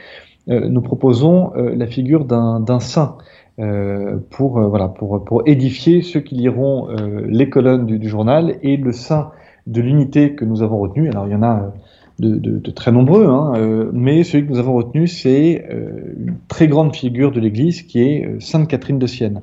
nous 0.49 0.81
proposons 0.81 1.53
la 1.55 1.87
figure 1.87 2.25
d'un 2.25 2.81
saint. 2.81 3.19
Euh, 3.59 4.19
pour, 4.31 4.59
euh, 4.59 4.69
voilà, 4.69 4.89
pour, 4.89 5.25
pour 5.25 5.43
édifier 5.47 6.03
ceux 6.03 6.21
qui 6.21 6.35
liront 6.35 6.91
euh, 6.91 7.23
les 7.27 7.49
colonnes 7.49 7.87
du, 7.87 8.07
journal 8.07 8.57
et 8.63 8.77
le 8.77 8.93
sein 8.93 9.31
de 9.67 9.81
l'unité 9.81 10.35
que 10.35 10.45
nous 10.45 10.63
avons 10.63 10.79
retenu. 10.79 11.09
Alors 11.09 11.27
il 11.27 11.33
y 11.33 11.35
en 11.35 11.43
a 11.43 11.73
de, 12.19 12.37
de, 12.37 12.59
de 12.59 12.71
très 12.71 12.93
nombreux, 12.93 13.27
hein, 13.27 13.55
mais 13.93 14.25
celui 14.25 14.47
que 14.47 14.53
nous 14.53 14.59
avons 14.59 14.75
retenu, 14.75 15.07
c'est 15.07 15.67
une 15.71 16.37
très 16.49 16.67
grande 16.67 16.95
figure 16.97 17.31
de 17.31 17.41
l'Église 17.41 17.83
qui 17.83 18.01
est 18.01 18.41
Sainte 18.41 18.69
Catherine 18.69 18.99
de 18.99 19.07
Sienne, 19.07 19.43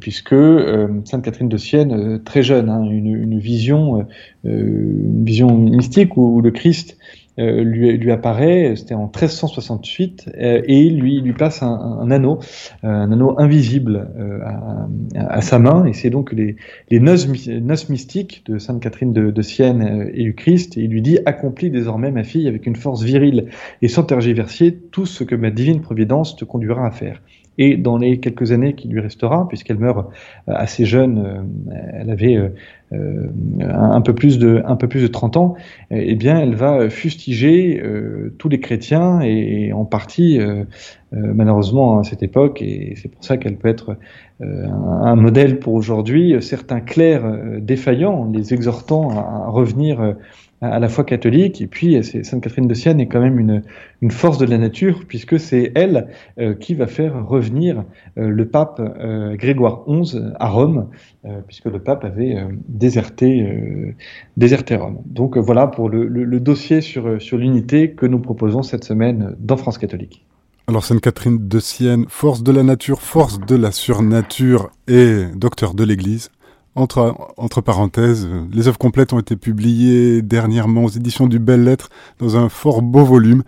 puisque 0.00 0.34
Sainte 1.04 1.22
Catherine 1.22 1.48
de 1.48 1.56
Sienne, 1.56 2.20
très 2.22 2.42
jeune, 2.42 2.68
hein, 2.68 2.82
une, 2.82 3.06
une, 3.06 3.38
vision, 3.38 4.06
une 4.44 5.24
vision 5.24 5.56
mystique 5.56 6.18
où 6.18 6.42
le 6.42 6.50
Christ 6.50 6.98
euh, 7.38 7.64
lui, 7.64 7.96
lui, 7.96 8.12
apparaît, 8.12 8.74
c'était 8.76 8.94
en 8.94 9.06
1368, 9.06 10.30
euh, 10.36 10.62
et 10.64 10.88
lui 10.88 11.20
lui 11.20 11.32
passe 11.32 11.62
un, 11.62 11.98
un 12.00 12.10
anneau, 12.10 12.38
euh, 12.84 12.88
un 12.88 13.10
anneau 13.10 13.34
invisible 13.38 14.08
à, 14.44 14.86
à, 15.16 15.40
sa 15.40 15.58
main, 15.58 15.84
et 15.84 15.92
c'est 15.92 16.10
donc 16.10 16.32
les, 16.32 16.56
les 16.90 17.00
noces, 17.00 17.28
mystiques 17.88 18.44
de 18.46 18.58
Sainte 18.58 18.80
Catherine 18.80 19.12
de, 19.12 19.30
de, 19.30 19.42
Sienne 19.42 20.10
et 20.14 20.22
du 20.22 20.34
Christ, 20.34 20.78
et 20.78 20.82
il 20.82 20.90
lui 20.90 21.02
dit 21.02 21.18
accomplis 21.26 21.70
désormais 21.70 22.10
ma 22.12 22.22
fille 22.22 22.46
avec 22.46 22.66
une 22.66 22.76
force 22.76 23.02
virile 23.02 23.46
et 23.82 23.88
sans 23.88 24.04
tergiverser 24.04 24.78
tout 24.92 25.06
ce 25.06 25.24
que 25.24 25.34
ma 25.34 25.50
divine 25.50 25.80
providence 25.80 26.36
te 26.36 26.44
conduira 26.44 26.86
à 26.86 26.90
faire. 26.90 27.20
Et 27.58 27.76
dans 27.76 27.98
les 27.98 28.18
quelques 28.18 28.52
années 28.52 28.74
qui 28.74 28.88
lui 28.88 29.00
restera, 29.00 29.46
puisqu'elle 29.48 29.78
meurt 29.78 30.08
assez 30.46 30.84
jeune, 30.84 31.46
elle 31.92 32.10
avait 32.10 32.50
euh, 32.94 33.28
un, 33.60 34.00
peu 34.02 34.14
plus 34.14 34.38
de, 34.38 34.62
un 34.66 34.76
peu 34.76 34.88
plus 34.88 35.02
de 35.02 35.06
30 35.06 35.36
ans, 35.36 35.54
eh 35.90 36.14
bien, 36.14 36.38
elle 36.38 36.54
va 36.54 36.90
fustiger 36.90 37.80
euh, 37.82 38.34
tous 38.38 38.48
les 38.48 38.60
chrétiens 38.60 39.20
et, 39.20 39.72
en 39.72 39.84
partie, 39.84 40.38
euh, 40.38 40.64
malheureusement, 41.12 41.98
à 41.98 42.04
cette 42.04 42.22
époque, 42.22 42.60
et 42.60 42.94
c'est 42.96 43.08
pour 43.08 43.24
ça 43.24 43.36
qu'elle 43.36 43.56
peut 43.56 43.68
être 43.68 43.96
un, 44.40 45.14
modèle 45.14 45.58
pour 45.58 45.74
aujourd'hui, 45.74 46.36
certains 46.40 46.80
clercs 46.80 47.24
défaillants, 47.60 48.30
les 48.32 48.52
exhortant 48.52 49.10
à 49.10 49.48
revenir 49.48 50.16
à 50.70 50.78
la 50.78 50.88
fois 50.88 51.04
catholique, 51.04 51.60
et 51.60 51.66
puis 51.66 52.02
Sainte 52.24 52.42
Catherine 52.42 52.66
de 52.66 52.74
Sienne 52.74 53.00
est 53.00 53.06
quand 53.06 53.20
même 53.20 53.38
une, 53.38 54.10
force 54.10 54.38
de 54.38 54.44
la 54.44 54.58
nature, 54.58 55.04
puisque 55.08 55.40
c'est 55.40 55.72
elle 55.74 56.08
euh, 56.38 56.54
qui 56.54 56.74
va 56.74 56.86
faire 56.86 57.26
revenir 57.26 57.84
euh, 58.18 58.28
le 58.28 58.46
pape 58.46 58.80
euh, 58.80 59.34
Grégoire 59.36 59.84
XI 59.88 60.18
à 60.38 60.48
Rome, 60.48 60.88
puisque 61.46 61.64
le 61.64 61.78
pape 61.78 62.04
avait 62.04 62.36
déserté, 62.68 63.96
déserté 64.36 64.76
Rome. 64.76 64.98
Donc 65.06 65.38
voilà 65.38 65.66
pour 65.66 65.88
le, 65.88 66.06
le, 66.06 66.40
dossier 66.40 66.82
sur, 66.82 67.20
sur 67.20 67.38
l'unité 67.38 67.92
que 67.92 68.04
nous 68.04 68.18
proposons 68.18 68.62
cette 68.62 68.84
semaine 68.84 69.34
dans 69.38 69.56
France 69.56 69.78
catholique. 69.78 70.26
Alors 70.66 70.84
Sainte 70.84 71.00
Catherine 71.00 71.48
de 71.48 71.58
Sienne, 71.60 72.04
force 72.08 72.42
de 72.42 72.52
la 72.52 72.62
nature, 72.62 73.00
force 73.00 73.40
de 73.40 73.56
la 73.56 73.72
surnature 73.72 74.70
et 74.86 75.24
docteur 75.34 75.72
de 75.72 75.84
l'Église. 75.84 76.30
Entre, 76.76 77.60
parenthèses, 77.60 78.28
les 78.52 78.66
œuvres 78.66 78.78
complètes 78.78 79.12
ont 79.12 79.20
été 79.20 79.36
publiées 79.36 80.22
dernièrement 80.22 80.84
aux 80.84 80.88
éditions 80.88 81.28
du 81.28 81.38
Belles 81.38 81.62
Lettres 81.62 81.88
dans 82.18 82.36
un 82.36 82.48
fort 82.48 82.82
beau 82.82 83.04
volume. 83.04 83.44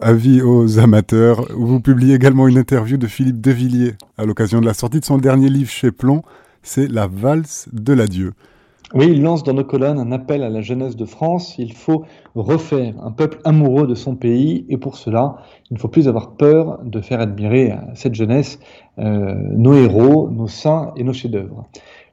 avis 0.00 0.40
aux 0.40 0.78
amateurs. 0.78 1.46
Vous 1.54 1.80
publiez 1.80 2.14
également 2.14 2.48
une 2.48 2.56
interview 2.56 2.96
de 2.96 3.06
Philippe 3.06 3.40
Devilliers 3.40 3.92
à 4.16 4.24
l'occasion 4.24 4.60
de 4.60 4.66
la 4.66 4.74
sortie 4.74 5.00
de 5.00 5.04
son 5.04 5.18
dernier 5.18 5.48
livre 5.48 5.70
chez 5.70 5.92
Plomb, 5.92 6.22
c'est 6.62 6.88
La 6.88 7.06
valse 7.06 7.68
de 7.72 7.92
l'adieu. 7.92 8.32
Oui, 8.94 9.06
il 9.10 9.22
lance 9.22 9.42
dans 9.42 9.54
nos 9.54 9.64
colonnes 9.64 9.98
un 9.98 10.12
appel 10.12 10.42
à 10.42 10.50
la 10.50 10.60
jeunesse 10.60 10.96
de 10.96 11.06
France. 11.06 11.54
Il 11.58 11.72
faut 11.72 12.04
refaire 12.34 12.94
un 13.02 13.10
peuple 13.10 13.38
amoureux 13.44 13.86
de 13.86 13.94
son 13.94 14.16
pays 14.16 14.66
et 14.68 14.76
pour 14.76 14.96
cela, 14.96 15.36
il 15.70 15.74
ne 15.74 15.78
faut 15.78 15.88
plus 15.88 16.08
avoir 16.08 16.32
peur 16.32 16.80
de 16.84 17.00
faire 17.00 17.20
admirer 17.20 17.70
à 17.70 17.88
cette 17.94 18.14
jeunesse 18.14 18.58
euh, 18.98 19.34
nos 19.56 19.74
héros, 19.74 20.28
nos 20.30 20.46
saints 20.46 20.92
et 20.96 21.04
nos 21.04 21.14
chefs-d'œuvre. 21.14 21.66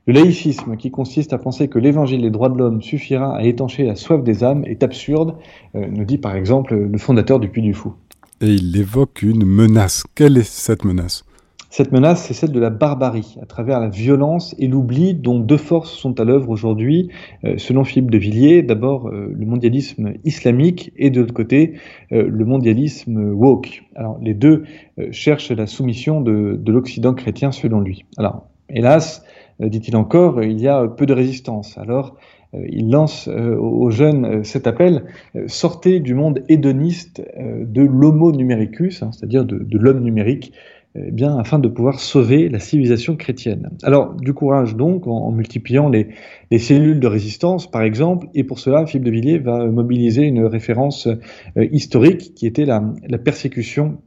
Le 0.09 0.15
laïcisme, 0.15 0.75
qui 0.75 0.89
consiste 0.89 1.33
à 1.33 1.37
penser 1.37 1.67
que 1.67 1.77
l'évangile 1.77 2.23
des 2.23 2.31
droits 2.31 2.49
de 2.49 2.57
l'homme 2.57 2.81
suffira 2.81 3.37
à 3.37 3.43
étancher 3.43 3.85
la 3.85 3.93
soif 3.93 4.23
des 4.23 4.43
âmes, 4.43 4.63
est 4.65 4.81
absurde, 4.81 5.35
euh, 5.75 5.85
nous 5.87 6.03
dit 6.03 6.17
par 6.17 6.35
exemple 6.35 6.75
le 6.75 6.97
fondateur 6.97 7.39
du 7.39 7.47
Puy 7.47 7.61
du 7.61 7.75
Fou. 7.75 7.93
Et 8.41 8.55
il 8.55 8.75
évoque 8.75 9.21
une 9.21 9.45
menace. 9.45 10.03
Quelle 10.15 10.37
est 10.39 10.49
cette 10.49 10.83
menace? 10.83 11.25
Cette 11.69 11.91
menace, 11.91 12.25
c'est 12.25 12.33
celle 12.33 12.51
de 12.51 12.59
la 12.59 12.71
barbarie, 12.71 13.37
à 13.39 13.45
travers 13.45 13.79
la 13.79 13.89
violence 13.89 14.55
et 14.57 14.67
l'oubli 14.67 15.13
dont 15.13 15.37
deux 15.37 15.57
forces 15.57 15.91
sont 15.91 16.19
à 16.19 16.23
l'œuvre 16.23 16.49
aujourd'hui, 16.49 17.09
euh, 17.43 17.59
selon 17.59 17.83
Philippe 17.83 18.09
de 18.09 18.17
Villiers, 18.17 18.63
d'abord 18.63 19.09
euh, 19.09 19.31
le 19.31 19.45
mondialisme 19.45 20.13
islamique 20.25 20.91
et 20.97 21.11
de 21.11 21.21
l'autre 21.21 21.35
côté 21.35 21.73
le 22.09 22.45
mondialisme 22.45 23.31
woke. 23.31 23.83
Alors 23.93 24.17
les 24.23 24.33
deux 24.33 24.63
cherchent 25.11 25.51
la 25.51 25.67
soumission 25.67 26.19
de, 26.19 26.59
de 26.59 26.71
l'Occident 26.71 27.13
chrétien 27.13 27.51
selon 27.51 27.79
lui. 27.79 28.05
Alors 28.17 28.47
hélas, 28.71 29.23
dit-il 29.59 29.95
encore, 29.95 30.43
il 30.43 30.59
y 30.59 30.67
a 30.67 30.87
peu 30.87 31.05
de 31.05 31.13
résistance. 31.13 31.77
Alors, 31.77 32.15
euh, 32.53 32.65
il 32.69 32.89
lance 32.89 33.27
euh, 33.27 33.55
aux 33.55 33.91
jeunes 33.91 34.43
cet 34.43 34.67
appel 34.67 35.03
sortez 35.47 35.99
du 35.99 36.13
monde 36.13 36.43
hédoniste 36.49 37.21
de 37.37 37.81
l'homo 37.81 38.31
numericus, 38.31 39.03
hein, 39.03 39.11
c'est-à-dire 39.11 39.45
de, 39.45 39.77
l'homme 39.77 40.01
numérique, 40.01 40.53
eh 40.95 41.11
bien, 41.11 41.37
afin 41.37 41.59
de 41.59 41.67
pouvoir 41.67 41.99
sauver 41.99 42.49
la 42.49 42.59
civilisation 42.59 43.15
chrétienne. 43.15 43.69
Alors, 43.83 44.15
du 44.15 44.33
courage 44.33 44.75
donc, 44.75 45.05
en, 45.05 45.31
multipliant 45.31 45.89
les, 45.89 46.09
cellules 46.57 46.99
de 46.99 47.07
résistance, 47.07 47.69
par 47.69 47.83
exemple, 47.83 48.27
et 48.33 48.43
pour 48.43 48.57
cela, 48.57 48.85
Philippe 48.87 49.05
de 49.05 49.11
Villiers 49.11 49.37
va 49.37 49.67
mobiliser 49.67 50.23
une 50.23 50.43
référence 50.45 51.07
historique 51.55 52.33
qui 52.33 52.47
était 52.47 52.65
la 52.65 52.81
persécution 53.23 53.99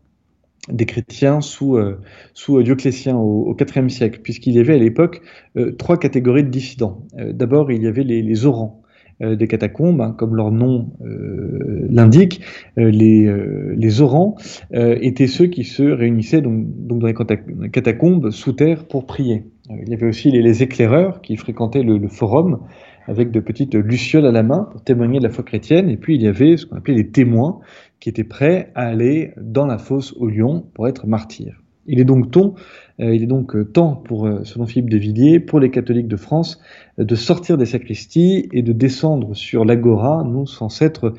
des 0.71 0.87
chrétiens 0.87 1.41
sous, 1.41 1.77
euh, 1.77 1.99
sous 2.35 2.59
euh, 2.59 2.63
Dioclétien 2.63 3.17
au, 3.17 3.57
IVe 3.59 3.89
siècle, 3.89 4.21
puisqu'il 4.23 4.55
y 4.55 4.61
avait 4.61 4.75
à 4.75 4.79
l'époque 4.79 5.21
euh, 5.57 5.73
trois 5.73 5.99
catégories 5.99 6.45
de 6.45 6.51
dissidents. 6.51 7.07
D'abord, 7.17 7.73
il 7.73 7.83
y 7.83 7.87
avait 7.87 8.05
les, 8.05 8.23
les 8.23 8.47
orans 8.47 8.79
des 9.21 9.47
catacombes, 9.47 10.01
hein, 10.01 10.15
comme 10.19 10.35
leur 10.35 10.51
nom 10.51 10.95
l'indique. 11.01 12.41
les, 12.77 13.33
les 13.77 14.01
orans 14.01 14.35
étaient 14.73 15.29
ceux 15.29 15.47
qui 15.47 15.63
se 15.63 15.85
réunissaient 15.85 16.41
donc, 16.41 16.65
donc 16.67 17.01
dans 17.01 17.07
les 17.07 17.71
catacombes 17.71 18.31
sous 18.31 18.53
terre 18.53 18.85
pour 18.89 19.07
prier. 19.07 19.45
il 19.71 19.89
y 19.89 19.95
avait 19.95 20.09
aussi 20.09 20.33
les, 20.33 20.43
les 20.43 20.65
éclaireurs 20.65 21.21
qui 21.21 21.37
fréquentaient 21.37 21.85
le, 21.85 21.99
le 21.99 22.09
forum 22.09 22.63
avec 23.07 23.31
de 23.31 23.39
petites 23.39 23.75
lucioles 23.75 24.27
à 24.27 24.33
la 24.33 24.43
main 24.43 24.69
pour 24.73 24.83
témoigner 24.83 25.19
de 25.19 25.25
la 25.25 25.31
foi 25.31 25.45
chrétienne. 25.45 25.89
Et 25.89 25.97
puis 25.97 26.17
il 26.17 26.23
y 26.23 26.27
avait 26.27 26.57
ce 26.57 26.67
qu'on 26.67 26.77
appelait 26.77 26.95
les 26.95 27.09
témoins 27.11 27.61
qui 28.03 28.09
étaient 28.09 28.25
prêts 28.25 28.73
à 28.75 28.89
aller 28.89 29.31
dans 29.41 29.65
la 29.65 29.79
fosse 29.79 30.13
au 30.15 30.27
lion 30.27 30.67
pour 30.75 30.89
être 30.89 31.07
martyrs. 31.07 31.63
Il 31.87 32.01
est 32.01 32.05
donc 32.05 32.33
temps, 32.33 32.57
euh, 32.99 33.15
il 33.15 33.23
est 33.23 33.27
donc 33.27 33.55
euh, 33.55 33.65
temps 33.65 33.95
pour, 33.95 34.27
euh, 34.27 34.43
selon 34.43 34.67
Philippe 34.67 34.91
de 34.91 34.97
Villiers, 34.97 35.39
pour 35.39 35.61
les 35.61 35.71
catholiques 35.71 36.09
de 36.09 36.17
France, 36.17 36.61
de 36.99 37.15
sortir 37.15 37.57
des 37.57 37.65
sacristies 37.65 38.49
et 38.53 38.63
de 38.63 38.73
descendre 38.73 39.35
sur 39.35 39.65
l'agora, 39.65 40.25
non 40.25 40.47
sans 40.47 40.83
être 40.83 41.15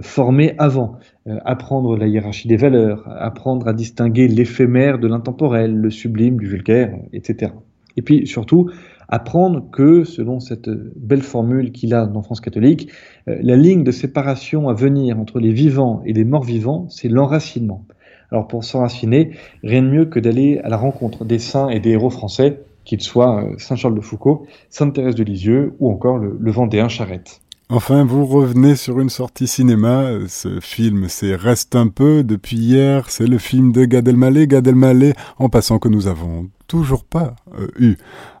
formés 0.00 0.54
avant, 0.58 0.98
apprendre 1.44 1.96
la 1.96 2.06
hiérarchie 2.06 2.46
des 2.46 2.56
valeurs, 2.56 3.08
apprendre 3.08 3.66
à 3.66 3.72
distinguer 3.72 4.28
l'éphémère 4.28 4.98
de 4.98 5.08
l'intemporel, 5.08 5.74
le 5.74 5.90
sublime 5.90 6.38
du 6.38 6.46
vulgaire, 6.46 6.94
etc. 7.12 7.52
Et 7.96 8.02
puis 8.02 8.26
surtout, 8.26 8.70
apprendre 9.08 9.70
que, 9.70 10.04
selon 10.04 10.38
cette 10.38 10.68
belle 10.68 11.22
formule 11.22 11.72
qu'il 11.72 11.94
a 11.94 12.06
dans 12.06 12.22
France 12.22 12.40
catholique, 12.40 12.90
euh, 13.28 13.38
la 13.40 13.56
ligne 13.56 13.84
de 13.84 13.90
séparation 13.90 14.68
à 14.68 14.74
venir 14.74 15.18
entre 15.18 15.40
les 15.40 15.52
vivants 15.52 16.02
et 16.04 16.12
les 16.12 16.24
morts 16.24 16.44
vivants, 16.44 16.86
c'est 16.90 17.08
l'enracinement. 17.08 17.84
Alors 18.30 18.46
pour 18.46 18.64
s'enraciner, 18.64 19.30
rien 19.64 19.82
de 19.82 19.88
mieux 19.88 20.04
que 20.04 20.20
d'aller 20.20 20.58
à 20.58 20.68
la 20.68 20.76
rencontre 20.76 21.24
des 21.24 21.38
saints 21.38 21.70
et 21.70 21.80
des 21.80 21.90
héros 21.90 22.10
français, 22.10 22.60
qu'ils 22.84 23.00
soient 23.00 23.44
euh, 23.44 23.54
Saint 23.58 23.76
Charles 23.76 23.94
de 23.94 24.00
Foucault, 24.00 24.46
Sainte 24.70 24.94
Thérèse 24.94 25.14
de 25.14 25.24
Lisieux 25.24 25.74
ou 25.78 25.90
encore 25.90 26.18
le, 26.18 26.36
le 26.38 26.50
Vendéen 26.50 26.88
Charette. 26.88 27.40
Enfin, 27.70 28.02
vous 28.02 28.24
revenez 28.24 28.76
sur 28.76 28.98
une 28.98 29.10
sortie 29.10 29.46
cinéma. 29.46 30.08
Ce 30.26 30.58
film, 30.58 31.06
c'est 31.08 31.36
Reste 31.36 31.76
un 31.76 31.88
peu. 31.88 32.24
Depuis 32.24 32.56
hier, 32.56 33.10
c'est 33.10 33.26
le 33.26 33.36
film 33.36 33.72
de 33.72 33.84
Gad 33.84 34.08
Elmaleh. 34.08 34.46
Gad 34.46 34.66
Elmaleh, 34.66 35.12
en 35.36 35.50
passant 35.50 35.78
que 35.78 35.88
nous 35.88 36.06
avons 36.06 36.48
toujours 36.66 37.04
pas 37.04 37.36
euh, 37.58 37.66
eu 37.78 37.96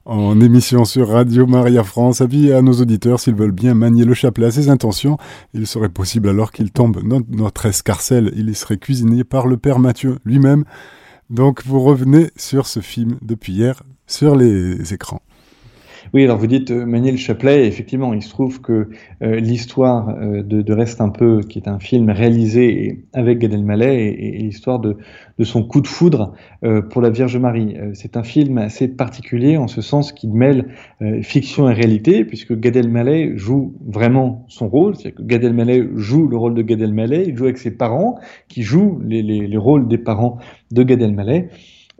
en 0.06 0.40
émission 0.40 0.86
sur 0.86 1.10
Radio 1.10 1.46
Maria 1.46 1.84
France. 1.84 2.22
Avis 2.22 2.54
à 2.54 2.62
nos 2.62 2.72
auditeurs, 2.80 3.20
s'ils 3.20 3.34
veulent 3.34 3.52
bien 3.52 3.74
manier 3.74 4.06
le 4.06 4.14
chapelet 4.14 4.46
à 4.46 4.50
ses 4.50 4.70
intentions, 4.70 5.18
il 5.52 5.66
serait 5.66 5.90
possible 5.90 6.30
alors 6.30 6.50
qu'il 6.50 6.72
tombe 6.72 7.06
dans 7.06 7.20
notre 7.28 7.66
escarcelle. 7.66 8.32
Il 8.34 8.56
serait 8.56 8.78
cuisiné 8.78 9.24
par 9.24 9.46
le 9.46 9.58
Père 9.58 9.78
Mathieu 9.78 10.16
lui-même. 10.24 10.64
Donc 11.28 11.66
vous 11.66 11.80
revenez 11.80 12.30
sur 12.36 12.66
ce 12.66 12.80
film 12.80 13.18
depuis 13.20 13.52
hier 13.52 13.82
sur 14.06 14.36
les 14.36 14.94
écrans. 14.94 15.20
Oui, 16.14 16.24
alors 16.24 16.38
vous 16.38 16.46
dites 16.46 16.70
euh, 16.70 16.86
Manier 16.86 17.10
le 17.10 17.18
Chapelet, 17.18 17.66
effectivement, 17.66 18.14
il 18.14 18.22
se 18.22 18.30
trouve 18.30 18.62
que 18.62 18.88
euh, 19.22 19.40
l'histoire 19.40 20.08
euh, 20.08 20.42
de, 20.42 20.72
Reste 20.72 21.02
un 21.02 21.10
peu, 21.10 21.40
qui 21.40 21.58
est 21.58 21.68
un 21.68 21.78
film 21.78 22.08
réalisé 22.08 23.04
avec 23.12 23.40
Gad 23.40 23.52
Elmaleh, 23.52 24.06
et, 24.06 24.38
l'histoire 24.38 24.78
de, 24.78 24.96
son 25.42 25.62
coup 25.64 25.80
de 25.80 25.86
foudre 25.86 26.34
pour 26.90 27.00
la 27.00 27.10
Vierge 27.10 27.36
Marie. 27.36 27.76
c'est 27.94 28.16
un 28.16 28.24
film 28.24 28.58
assez 28.58 28.88
particulier 28.88 29.56
en 29.56 29.68
ce 29.68 29.80
sens 29.80 30.12
qu'il 30.12 30.32
mêle 30.32 30.74
fiction 31.22 31.70
et 31.70 31.74
réalité, 31.74 32.24
puisque 32.24 32.58
Gad 32.58 32.74
Elmaleh 32.74 33.36
joue 33.36 33.74
vraiment 33.86 34.44
son 34.48 34.68
rôle, 34.68 34.96
c'est-à-dire 34.96 35.18
que 35.18 35.22
Gad 35.22 35.44
Elmaleh 35.44 35.88
joue 35.94 36.26
le 36.26 36.36
rôle 36.36 36.54
de 36.54 36.62
Gad 36.62 36.80
Elmaleh, 36.80 37.24
il 37.28 37.36
joue 37.36 37.44
avec 37.44 37.58
ses 37.58 37.76
parents, 37.76 38.18
qui 38.48 38.62
jouent 38.62 39.00
les, 39.04 39.22
les 39.22 39.56
rôles 39.56 39.86
des 39.86 39.98
parents 39.98 40.38
de 40.72 40.82
Gad 40.82 41.02
Elmaleh. 41.02 41.48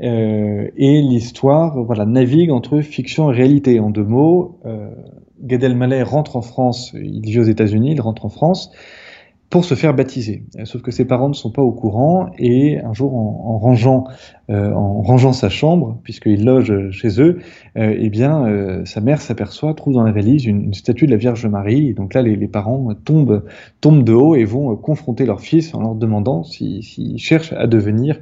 Euh, 0.00 0.68
et 0.76 1.02
l'histoire 1.02 1.82
voilà, 1.82 2.06
navigue 2.06 2.50
entre 2.50 2.80
fiction 2.80 3.32
et 3.32 3.34
réalité. 3.34 3.80
En 3.80 3.90
deux 3.90 4.04
mots, 4.04 4.60
euh, 4.64 4.90
Gad 5.42 5.62
Elmaleh 5.62 6.02
rentre 6.02 6.36
en 6.36 6.42
France, 6.42 6.92
il 6.94 7.22
vit 7.22 7.40
aux 7.40 7.44
États-Unis, 7.44 7.92
il 7.92 8.00
rentre 8.00 8.24
en 8.24 8.28
France 8.28 8.70
pour 9.50 9.64
se 9.64 9.74
faire 9.74 9.94
baptiser. 9.94 10.44
Euh, 10.58 10.64
sauf 10.64 10.82
que 10.82 10.90
ses 10.90 11.06
parents 11.06 11.28
ne 11.28 11.34
sont 11.34 11.50
pas 11.50 11.62
au 11.62 11.72
courant 11.72 12.30
et 12.38 12.78
un 12.80 12.92
jour, 12.92 13.14
en, 13.14 13.58
rangeant, 13.58 14.04
euh, 14.50 14.72
en 14.72 15.00
rangeant 15.02 15.32
sa 15.32 15.48
chambre, 15.48 15.98
puisqu'il 16.02 16.44
loge 16.44 16.90
chez 16.90 17.20
eux, 17.20 17.38
euh, 17.76 17.94
eh 17.98 18.10
bien, 18.10 18.84
sa 18.84 19.00
mère 19.00 19.20
s'aperçoit, 19.20 19.74
trouve 19.74 19.94
dans 19.94 20.02
la 20.02 20.12
valise 20.12 20.44
une, 20.44 20.74
statue 20.74 21.06
de 21.06 21.12
la 21.12 21.16
Vierge 21.16 21.46
Marie. 21.46 21.88
Et 21.88 21.94
donc 21.94 22.14
là, 22.14 22.22
les, 22.22 22.36
les, 22.36 22.48
parents 22.48 22.94
tombent, 23.04 23.44
tombent 23.80 24.04
de 24.04 24.12
haut 24.12 24.34
et 24.34 24.44
vont 24.44 24.76
confronter 24.76 25.24
leur 25.24 25.40
fils 25.40 25.74
en 25.74 25.80
leur 25.80 25.94
demandant 25.94 26.44
s'ils 26.44 26.82
si, 26.82 27.18
cherchent 27.18 27.52
à 27.54 27.66
devenir 27.66 28.20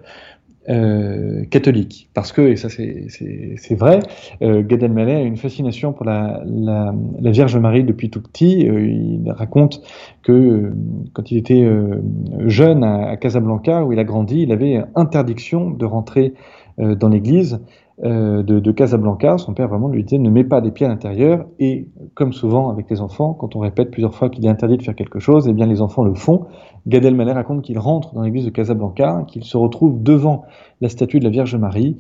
euh, 0.69 1.45
catholique. 1.45 2.09
Parce 2.15 2.33
que, 2.33 2.43
et 2.43 2.57
ça 2.57 2.69
c'est 2.69 3.75
vrai, 3.75 4.01
euh, 4.43 4.63
Gad 4.63 4.83
a 4.83 5.21
une 5.21 5.37
fascination 5.37 5.93
pour 5.93 6.05
la, 6.05 6.43
la, 6.45 6.95
la, 7.21 7.31
Vierge 7.31 7.57
Marie 7.57 7.85
depuis 7.85 8.11
tout 8.11 8.21
petit. 8.21 8.69
Euh, 8.69 8.81
il 8.81 9.31
raconte 9.31 9.83
que 10.23 10.33
euh, 10.33 10.75
quand 11.13 11.31
il 11.31 11.39
était 11.39 11.63
euh, 11.63 12.03
jeune 12.47 12.83
à, 12.85 13.17
Casablanca, 13.17 13.85
où 13.85 13.93
il 13.93 13.99
a 13.99 14.05
grandi, 14.05 14.43
il 14.43 14.53
avait 14.53 14.83
interdiction 14.95 15.71
de 15.71 15.85
rentrer 15.85 16.35
dans 16.79 17.09
l'église 17.09 17.61
euh, 18.05 18.43
de, 18.43 18.61
de, 18.61 18.73
Casablanca, 18.73 19.39
son 19.39 19.55
père 19.55 19.69
vraiment 19.69 19.89
lui 19.89 20.05
disait 20.05 20.19
ne 20.19 20.29
mets 20.29 20.45
pas 20.45 20.61
des 20.61 20.71
pieds 20.71 20.85
à 20.85 20.89
l'intérieur. 20.91 21.47
Et 21.59 21.89
comme 22.15 22.35
souvent 22.35 22.69
avec 22.69 22.91
les 22.91 23.01
enfants, 23.01 23.33
quand 23.33 23.57
on 23.57 23.61
répète 23.61 23.91
plusieurs 23.91 24.15
fois 24.15 24.29
qu'il 24.29 24.45
est 24.45 24.51
interdit 24.51 24.77
de 24.77 24.83
faire 24.83 24.95
quelque 24.95 25.19
chose, 25.19 25.49
eh 25.49 25.55
bien 25.55 25.67
les 25.67 25.81
enfants 25.81 26.05
le 26.05 26.15
font. 26.15 26.45
Gad 26.87 27.05
Elmaleh 27.05 27.33
raconte 27.33 27.63
qu'il 27.63 27.79
rentre 27.79 28.13
dans 28.13 28.21
l'église 28.21 28.45
de 28.45 28.51
Casablanca, 28.51 29.25
qu'il 29.27 29.45
se 29.45 29.57
retrouve 29.57 30.03
devant 30.03 30.45
la 30.83 30.91
statue 30.91 31.21
de 31.21 31.25
la 31.25 31.31
Vierge 31.31 31.57
Marie, 31.57 31.97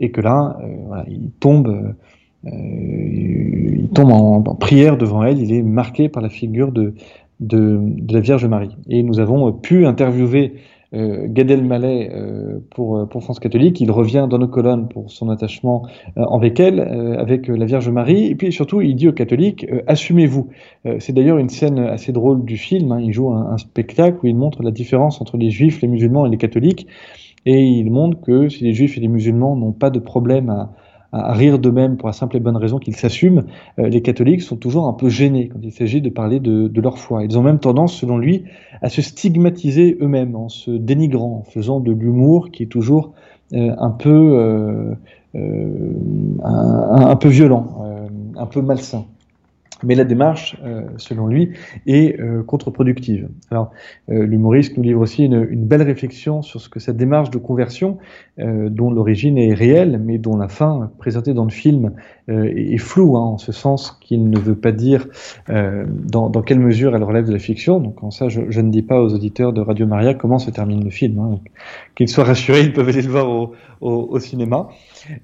et 0.00 0.10
que 0.10 0.20
là, 0.20 0.58
euh, 0.62 0.66
voilà, 0.88 1.04
il 1.08 1.30
tombe, 1.38 1.68
euh, 2.44 2.50
il 2.52 3.88
tombe 3.94 4.10
en, 4.10 4.42
en, 4.44 4.54
prière 4.56 4.96
devant 4.96 5.22
elle. 5.22 5.38
Il 5.38 5.52
est 5.52 5.62
marqué 5.62 6.08
par 6.08 6.24
la 6.24 6.28
figure 6.28 6.72
de, 6.72 6.94
de, 7.38 7.78
de 7.80 8.12
la 8.12 8.20
Vierge 8.20 8.44
Marie. 8.46 8.76
Et 8.88 9.04
nous 9.04 9.20
avons 9.20 9.52
pu 9.52 9.86
interviewer 9.86 10.54
euh, 10.94 11.26
Gad 11.28 11.50
Elmaleh 11.50 12.10
euh, 12.12 12.58
pour, 12.70 12.98
euh, 12.98 13.06
pour 13.06 13.22
France 13.22 13.40
catholique. 13.40 13.80
Il 13.80 13.90
revient 13.90 14.26
dans 14.28 14.38
nos 14.38 14.48
colonnes 14.48 14.88
pour 14.88 15.10
son 15.10 15.28
attachement 15.28 15.86
euh, 16.16 16.22
avec 16.24 16.60
elle, 16.60 16.80
euh, 16.80 17.18
avec 17.18 17.48
la 17.48 17.64
Vierge 17.64 17.88
Marie. 17.88 18.26
Et 18.26 18.34
puis 18.34 18.52
surtout, 18.52 18.80
il 18.80 18.94
dit 18.94 19.08
aux 19.08 19.12
catholiques 19.12 19.66
assumez-vous. 19.86 20.48
C'est 20.98 21.12
d'ailleurs 21.12 21.38
une 21.38 21.48
scène 21.48 21.78
assez 21.78 22.12
drôle 22.12 22.44
du 22.44 22.56
film. 22.56 22.92
Hein. 22.92 23.00
Il 23.00 23.12
joue 23.12 23.32
un, 23.32 23.52
un, 23.52 23.58
spectacle 23.58 24.18
où 24.22 24.26
il 24.26 24.36
montre 24.36 24.62
la 24.62 24.70
différence 24.70 25.20
entre 25.20 25.36
les 25.36 25.50
juifs, 25.50 25.80
les 25.82 25.88
musulmans 25.88 26.26
et 26.26 26.30
les 26.30 26.36
catholiques. 26.36 26.86
Et 27.44 27.62
il 27.62 27.90
montre 27.90 28.20
que 28.20 28.48
si 28.48 28.64
les 28.64 28.72
juifs 28.72 28.96
et 28.96 29.00
les 29.00 29.08
musulmans 29.08 29.56
n'ont 29.56 29.72
pas 29.72 29.90
de 29.90 29.98
problème 30.00 30.50
à, 30.50 30.72
à, 31.24 31.32
rire 31.32 31.58
d'eux-mêmes 31.58 31.96
pour 31.96 32.08
la 32.08 32.12
simple 32.12 32.36
et 32.36 32.40
bonne 32.40 32.56
raison 32.56 32.78
qu'ils 32.78 32.96
s'assument, 32.96 33.44
les 33.78 34.02
catholiques 34.02 34.42
sont 34.42 34.56
toujours 34.56 34.86
un 34.86 34.92
peu 34.92 35.08
gênés 35.08 35.48
quand 35.48 35.58
il 35.62 35.72
s'agit 35.72 36.00
de 36.00 36.10
parler 36.10 36.40
de, 36.40 36.80
leur 36.80 36.98
foi. 36.98 37.24
Ils 37.24 37.38
ont 37.38 37.42
même 37.42 37.58
tendance, 37.58 37.94
selon 37.94 38.18
lui, 38.18 38.44
à 38.82 38.88
se 38.88 39.02
stigmatiser 39.02 39.96
eux-mêmes 40.00 40.36
en 40.36 40.48
se 40.48 40.70
dénigrant, 40.70 41.44
en 41.46 41.50
faisant 41.50 41.80
de 41.80 41.92
l'humour 41.92 42.50
qui 42.50 42.62
est 42.64 42.66
toujours 42.66 43.12
peu 43.98 44.94
un, 45.34 46.40
un, 46.44 47.16
peu 47.16 47.28
violent, 47.28 47.68
un 48.36 48.46
peu 48.46 48.62
malsain. 48.62 49.06
Mais 49.82 49.94
la 49.94 50.04
démarche, 50.04 50.56
euh, 50.64 50.82
selon 50.96 51.26
lui, 51.26 51.50
est 51.86 52.18
euh, 52.18 52.42
contre-productive. 52.42 53.28
Alors, 53.50 53.72
euh, 54.08 54.24
l'humoriste 54.24 54.76
nous 54.76 54.82
livre 54.82 55.02
aussi 55.02 55.24
une, 55.24 55.46
une, 55.50 55.66
belle 55.66 55.82
réflexion 55.82 56.40
sur 56.40 56.60
ce 56.60 56.68
que 56.70 56.80
cette 56.80 56.96
démarche 56.96 57.30
de 57.30 57.38
conversion, 57.38 57.98
dont 58.38 58.90
l'origine 58.90 59.38
est 59.38 59.54
réelle, 59.54 59.98
mais 60.04 60.18
dont 60.18 60.36
la 60.36 60.48
fin, 60.48 60.90
présentée 60.98 61.32
dans 61.32 61.44
le 61.44 61.50
film, 61.50 61.92
est, 62.28 62.76
floue, 62.76 63.16
hein, 63.16 63.22
en 63.22 63.38
ce 63.38 63.50
sens 63.50 63.98
qu'il 64.02 64.28
ne 64.28 64.38
veut 64.38 64.54
pas 64.54 64.72
dire 64.72 65.08
dans, 65.48 66.28
dans, 66.28 66.42
quelle 66.42 66.60
mesure 66.60 66.94
elle 66.94 67.02
relève 67.02 67.26
de 67.26 67.32
la 67.32 67.38
fiction. 67.38 67.80
Donc, 67.80 68.04
en 68.04 68.10
ça, 68.10 68.28
je, 68.28 68.42
je, 68.50 68.60
ne 68.60 68.70
dis 68.70 68.82
pas 68.82 69.00
aux 69.00 69.14
auditeurs 69.14 69.54
de 69.54 69.62
Radio 69.62 69.86
Maria 69.86 70.12
comment 70.12 70.38
se 70.38 70.50
termine 70.50 70.84
le 70.84 70.90
film. 70.90 71.18
Hein. 71.18 71.38
Qu'ils 71.94 72.08
soient 72.08 72.24
rassurés, 72.24 72.60
ils 72.60 72.74
peuvent 72.74 72.88
aller 72.88 73.00
le 73.00 73.08
voir 73.08 73.30
au, 73.30 73.52
au, 73.80 74.08
au 74.10 74.18
cinéma. 74.18 74.68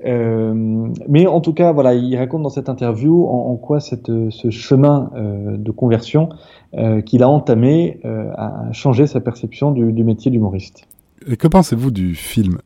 mais 0.03 1.27
en 1.27 1.41
tout 1.43 1.53
cas, 1.53 1.73
voilà, 1.73 1.93
il 1.93 2.17
raconte 2.17 2.43
dans 2.43 2.49
cette 2.49 2.71
interview 2.71 3.27
en, 3.27 3.51
en 3.51 3.57
quoi 3.57 3.81
cette, 3.81 4.11
ce 4.31 4.42
chemin 4.51 5.11
euh, 5.15 5.57
de 5.57 5.71
conversion 5.71 6.29
euh, 6.75 7.01
qu'il 7.01 7.23
a 7.23 7.29
entamé 7.29 8.01
euh, 8.05 8.31
a 8.37 8.73
changé 8.73 9.07
sa 9.07 9.21
perception 9.21 9.71
du, 9.71 9.93
du 9.93 10.05
métier 10.05 10.31
d'humoriste. 10.31 10.87
Et 11.27 11.37
que 11.37 11.49
pensez-vous 11.49 11.91
du 11.91 12.15
film 12.15 12.59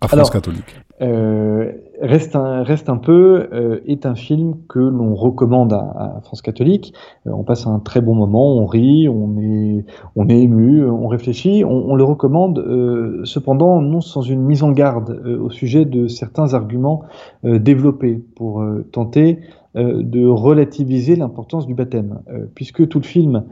à 0.00 0.08
France 0.08 0.30
catholique? 0.30 0.76
Euh, 1.00 1.72
reste, 2.00 2.36
un, 2.36 2.62
reste 2.62 2.88
un 2.88 2.96
peu 2.96 3.48
euh, 3.52 3.80
est 3.86 4.06
un 4.06 4.14
film 4.14 4.56
que 4.68 4.78
l'on 4.78 5.14
recommande 5.14 5.72
à, 5.72 6.20
France 6.22 6.42
catholique. 6.42 6.92
Euh, 7.26 7.30
on 7.32 7.44
passe 7.44 7.66
un 7.66 7.80
très 7.80 8.00
bon 8.00 8.14
moment, 8.14 8.56
on 8.56 8.66
rit, 8.66 9.08
on 9.08 9.38
est, 9.40 9.84
on 10.16 10.28
est 10.28 10.40
ému, 10.40 10.84
on 10.84 11.08
réfléchit. 11.08 11.64
On, 11.64 11.94
le 11.94 12.04
recommande 12.04 13.22
cependant 13.24 13.80
non 13.80 14.00
sans 14.00 14.22
une 14.22 14.42
mise 14.42 14.62
en 14.62 14.72
garde 14.72 15.10
au 15.10 15.50
sujet 15.50 15.84
de 15.84 16.08
certains 16.08 16.54
arguments 16.54 17.02
développés 17.42 18.20
pour 18.34 18.64
tenter 18.92 19.40
de 19.74 20.26
relativiser 20.26 21.16
l'importance 21.16 21.66
du 21.66 21.74
baptême, 21.74 22.20
puisque 22.54 22.88
tout 22.88 22.98
le 22.98 23.04
film 23.04 23.44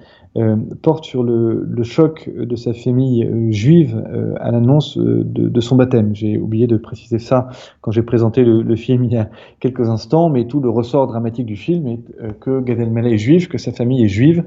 porte 0.83 1.05
sur 1.05 1.23
le, 1.23 1.65
le, 1.69 1.83
choc 1.83 2.31
de 2.35 2.57
sa 2.57 2.73
famille 2.73 3.29
juive 3.51 4.03
à 4.41 4.51
l'annonce 4.51 4.97
de, 4.97 5.23
de, 5.23 5.61
son 5.61 5.77
baptême. 5.77 6.15
J'ai 6.15 6.39
oublié 6.39 6.67
de 6.67 6.77
préciser 6.77 7.19
ça 7.19 7.40
quand 7.81 7.91
j'ai 7.91 8.03
présenté 8.03 8.45
le, 8.45 8.77
film 8.77 9.05
il 9.05 9.13
y 9.13 9.17
a 9.17 9.29
quelques 9.61 9.89
instants, 9.89 10.29
mais 10.29 10.47
tout 10.47 10.61
le 10.61 10.71
ressort 10.71 11.07
dramatique 11.07 11.47
du 11.47 11.57
film 11.57 11.87
est 11.87 12.01
que 12.41 12.61
Gad 12.61 12.81
Elmaleh 12.81 13.15
est 13.15 13.19
juif, 13.19 13.49
que 13.49 13.59
sa 13.59 13.73
famille 13.73 14.05
est 14.05 14.09
juive, 14.09 14.45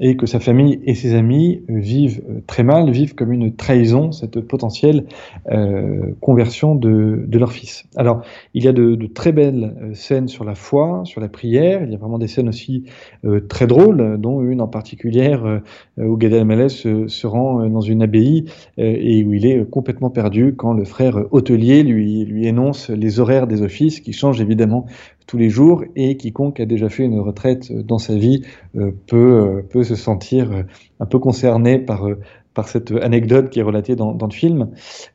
et 0.00 0.16
que 0.16 0.26
sa 0.26 0.40
famille 0.40 0.80
et 0.84 0.94
ses 0.94 1.14
amis 1.14 1.62
vivent 1.68 2.22
euh, 2.28 2.40
très 2.46 2.62
mal, 2.62 2.90
vivent 2.90 3.14
comme 3.14 3.32
une 3.32 3.54
trahison 3.54 4.12
cette 4.12 4.40
potentielle 4.40 5.06
euh, 5.50 6.12
conversion 6.20 6.74
de, 6.74 7.24
de, 7.26 7.38
leur 7.38 7.52
fils. 7.52 7.84
Alors, 7.96 8.22
il 8.54 8.64
y 8.64 8.68
a 8.68 8.72
de, 8.72 8.94
de, 8.94 9.06
très 9.06 9.32
belles 9.32 9.74
euh, 9.80 9.94
scènes 9.94 10.28
sur 10.28 10.44
la 10.44 10.54
foi, 10.54 11.02
sur 11.04 11.20
la 11.20 11.28
prière, 11.28 11.82
il 11.82 11.90
y 11.90 11.94
a 11.94 11.98
vraiment 11.98 12.18
des 12.18 12.28
scènes 12.28 12.48
aussi 12.48 12.84
euh, 13.24 13.40
très 13.40 13.66
drôles, 13.66 14.18
dont 14.18 14.42
une 14.42 14.60
en 14.60 14.68
particulier 14.68 15.36
euh, 15.44 15.60
où 15.98 16.16
Gad 16.16 16.32
Elmaleh 16.32 16.68
se, 16.68 17.08
se, 17.08 17.26
rend 17.26 17.66
dans 17.68 17.80
une 17.80 18.02
abbaye 18.02 18.44
et 18.78 19.24
où 19.24 19.32
il 19.32 19.46
est 19.46 19.68
complètement 19.68 20.10
perdu 20.10 20.54
quand 20.54 20.72
le 20.72 20.84
frère 20.84 21.24
hôtelier 21.30 21.82
lui, 21.82 22.24
lui 22.24 22.46
énonce 22.46 22.90
les 22.90 23.18
horaires 23.18 23.46
des 23.46 23.62
offices 23.62 24.00
qui 24.00 24.12
changent 24.12 24.40
évidemment 24.40 24.86
tous 25.26 25.38
les 25.38 25.50
jours 25.50 25.84
et 25.96 26.16
quiconque 26.16 26.60
a 26.60 26.66
déjà 26.66 26.88
fait 26.88 27.04
une 27.04 27.18
retraite 27.20 27.72
dans 27.72 27.98
sa 27.98 28.14
vie 28.16 28.42
euh, 28.76 28.92
peut, 29.06 29.16
euh, 29.16 29.62
peut 29.62 29.84
se 29.84 29.94
sentir 29.96 30.52
euh, 30.52 30.62
un 31.00 31.06
peu 31.06 31.18
concerné 31.18 31.78
par, 31.78 32.06
par 32.54 32.68
cette 32.68 32.90
anecdote 32.90 33.50
qui 33.50 33.60
est 33.60 33.62
relatée 33.62 33.96
dans, 33.96 34.12
dans 34.12 34.26
le 34.26 34.32
film. 34.32 34.70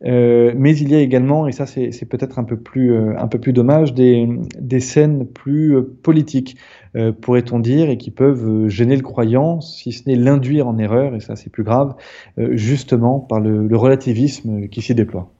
Euh, 0.06 0.54
mais 0.56 0.78
il 0.78 0.90
y 0.90 0.96
a 0.96 1.00
également, 1.00 1.48
et 1.48 1.52
ça 1.52 1.66
c'est 1.66 2.06
peut-être 2.06 2.38
un 2.40 2.44
peu 2.44 2.58
plus 2.58 2.96
un 3.18 3.28
peu 3.28 3.40
plus 3.40 3.52
dommage, 3.52 3.94
des, 3.94 4.30
des 4.60 4.80
scènes 4.80 5.26
plus 5.26 5.76
politiques, 6.04 6.56
euh, 6.96 7.12
pourrait-on 7.12 7.60
dire, 7.60 7.90
et 7.90 7.98
qui 7.98 8.12
peuvent 8.12 8.68
gêner 8.68 8.96
le 8.96 9.02
croyant, 9.02 9.60
si 9.60 9.92
ce 9.92 10.08
n'est 10.08 10.16
l'induire 10.16 10.68
en 10.68 10.78
erreur, 10.78 11.16
et 11.16 11.20
ça 11.20 11.36
c'est 11.36 11.50
plus 11.50 11.64
grave, 11.64 11.96
euh, 12.38 12.56
justement 12.56 13.20
par 13.20 13.40
le, 13.40 13.68
le 13.68 13.78
relativisme 13.78 14.68
qui 14.68 14.82
s'y 14.82 14.94
déploie. 14.94 15.32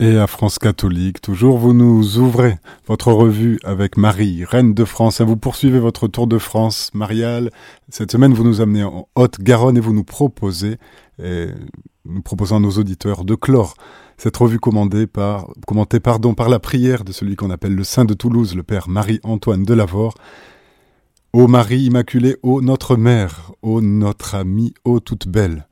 Et 0.00 0.16
à 0.16 0.26
France 0.26 0.58
catholique, 0.58 1.20
toujours, 1.20 1.58
vous 1.58 1.74
nous 1.74 2.18
ouvrez 2.18 2.58
votre 2.86 3.12
revue 3.12 3.60
avec 3.62 3.96
Marie, 3.96 4.44
reine 4.44 4.74
de 4.74 4.84
France, 4.84 5.20
et 5.20 5.24
vous 5.24 5.36
poursuivez 5.36 5.78
votre 5.78 6.08
tour 6.08 6.26
de 6.26 6.38
France 6.38 6.90
mariale. 6.92 7.50
Cette 7.88 8.10
semaine, 8.10 8.34
vous 8.34 8.42
nous 8.42 8.60
amenez 8.60 8.82
en 8.82 9.06
Haute-Garonne 9.14 9.76
et 9.76 9.80
vous 9.80 9.92
nous 9.92 10.02
proposez, 10.04 10.78
nous 11.18 12.22
proposons 12.24 12.56
à 12.56 12.60
nos 12.60 12.72
auditeurs 12.72 13.24
de 13.24 13.36
clore 13.36 13.74
cette 14.22 14.36
revue 14.36 14.60
commandée 14.60 15.08
par, 15.08 15.48
commentée 15.66 15.98
pardon, 15.98 16.34
par 16.34 16.48
la 16.48 16.60
prière 16.60 17.02
de 17.02 17.10
celui 17.10 17.34
qu'on 17.34 17.50
appelle 17.50 17.74
le 17.74 17.82
Saint 17.82 18.04
de 18.04 18.14
Toulouse, 18.14 18.54
le 18.54 18.62
Père 18.62 18.88
Marie-Antoine 18.88 19.64
de 19.64 19.74
Lavore. 19.74 20.14
Ô 21.32 21.48
Marie 21.48 21.80
Immaculée, 21.80 22.36
ô 22.44 22.60
notre 22.60 22.94
Mère, 22.94 23.50
ô 23.62 23.80
notre 23.80 24.36
amie, 24.36 24.74
ô 24.84 25.00
toute 25.00 25.26
belle, 25.26 25.66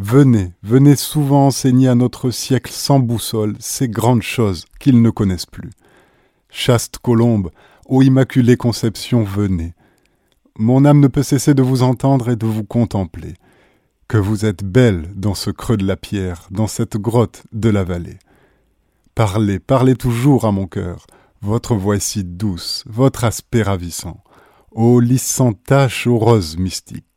Venez, 0.00 0.52
venez 0.62 0.94
souvent 0.94 1.48
enseigner 1.48 1.88
à 1.88 1.96
notre 1.96 2.30
siècle 2.30 2.70
sans 2.70 3.00
boussole 3.00 3.56
ces 3.58 3.88
grandes 3.88 4.22
choses 4.22 4.64
qu'ils 4.78 5.02
ne 5.02 5.10
connaissent 5.10 5.44
plus. 5.44 5.70
Chaste 6.50 6.98
colombe, 6.98 7.50
ô 7.88 8.02
immaculée 8.02 8.56
conception, 8.56 9.24
venez. 9.24 9.74
Mon 10.56 10.84
âme 10.84 11.00
ne 11.00 11.08
peut 11.08 11.24
cesser 11.24 11.52
de 11.52 11.64
vous 11.64 11.82
entendre 11.82 12.30
et 12.30 12.36
de 12.36 12.46
vous 12.46 12.62
contempler. 12.62 13.34
Que 14.06 14.18
vous 14.18 14.44
êtes 14.44 14.62
belle 14.62 15.10
dans 15.16 15.34
ce 15.34 15.50
creux 15.50 15.76
de 15.76 15.84
la 15.84 15.96
pierre, 15.96 16.46
dans 16.52 16.68
cette 16.68 16.96
grotte 16.96 17.42
de 17.52 17.68
la 17.68 17.82
vallée. 17.82 18.20
Parlez, 19.16 19.58
parlez 19.58 19.96
toujours 19.96 20.44
à 20.44 20.52
mon 20.52 20.68
cœur, 20.68 21.08
votre 21.42 21.74
voix 21.74 21.98
si 21.98 22.22
douce, 22.22 22.84
votre 22.86 23.24
aspect 23.24 23.62
ravissant. 23.62 24.22
Ô 24.70 25.00
lys 25.00 25.24
sans 25.24 25.54
tache, 25.54 26.06
ô 26.06 26.18
rose 26.18 26.56
mystique 26.56 27.07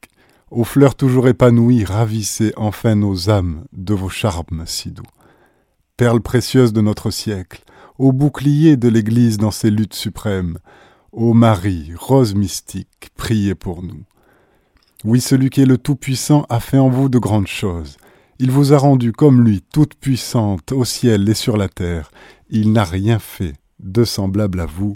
aux 0.52 0.66
fleurs 0.66 0.96
toujours 0.96 1.28
épanouies, 1.28 1.86
ravissez 1.86 2.54
enfin 2.58 2.96
nos 2.96 3.30
âmes 3.30 3.64
de 3.74 3.94
vos 3.94 4.10
charmes 4.10 4.64
si 4.66 4.92
doux. 4.92 5.04
Perles 5.98 6.22
précieuses 6.22 6.74
de 6.74 6.82
notre 6.82 7.10
siècle, 7.10 7.64
ô 7.98 8.12
bouclier 8.12 8.76
de 8.76 8.90
l'Église 8.90 9.38
dans 9.38 9.52
ses 9.52 9.72
luttes 9.72 9.94
suprêmes, 9.94 10.58
ô 11.14 11.34
Marie, 11.34 11.94
rose 11.98 12.36
mystique, 12.36 13.10
priez 13.16 13.56
pour 13.56 13.82
nous. 13.82 14.04
Oui, 15.04 15.22
celui 15.22 15.50
qui 15.50 15.62
est 15.62 15.66
le 15.66 15.78
Tout-Puissant 15.78 16.46
a 16.50 16.60
fait 16.60 16.78
en 16.78 16.90
vous 16.90 17.10
de 17.10 17.18
grandes 17.18 17.48
choses. 17.48 17.98
Il 18.38 18.52
vous 18.52 18.74
a 18.74 18.78
rendu 18.78 19.14
comme 19.14 19.44
lui, 19.44 19.64
toute 19.74 19.96
puissante, 19.96 20.72
au 20.72 20.84
ciel 20.84 21.30
et 21.30 21.34
sur 21.34 21.58
la 21.58 21.70
terre. 21.70 22.12
Il 22.50 22.72
n'a 22.72 22.84
rien 22.84 23.20
fait 23.20 23.54
de 23.80 24.04
semblable 24.04 24.60
à 24.60 24.66
vous. 24.66 24.96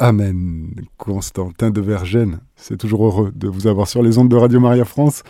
Amen. 0.00 0.70
Constantin 0.96 1.70
de 1.70 1.82
Vergennes, 1.82 2.40
c'est 2.56 2.78
toujours 2.78 3.04
heureux 3.04 3.32
de 3.34 3.48
vous 3.48 3.66
avoir 3.66 3.86
sur 3.86 4.02
les 4.02 4.16
ondes 4.16 4.30
de 4.30 4.36
Radio 4.36 4.58
Maria 4.58 4.86
France. 4.86 5.22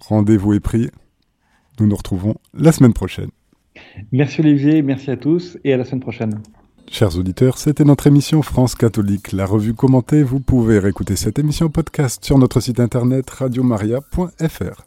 Rendez-vous 0.00 0.54
est 0.54 0.60
pris. 0.60 0.90
Nous 1.78 1.86
nous 1.86 1.94
retrouvons 1.94 2.34
la 2.52 2.72
semaine 2.72 2.92
prochaine. 2.92 3.30
Merci 4.10 4.40
Olivier, 4.40 4.82
merci 4.82 5.12
à 5.12 5.16
tous 5.16 5.56
et 5.62 5.72
à 5.72 5.76
la 5.76 5.84
semaine 5.84 6.00
prochaine. 6.00 6.42
Chers 6.90 7.16
auditeurs, 7.16 7.58
c'était 7.58 7.84
notre 7.84 8.08
émission 8.08 8.42
France 8.42 8.74
catholique, 8.74 9.30
la 9.30 9.46
revue 9.46 9.74
commentée. 9.74 10.24
Vous 10.24 10.40
pouvez 10.40 10.80
réécouter 10.80 11.14
cette 11.14 11.38
émission 11.38 11.68
podcast 11.68 12.24
sur 12.24 12.38
notre 12.38 12.58
site 12.58 12.80
internet 12.80 13.30
radiomaria.fr. 13.30 14.84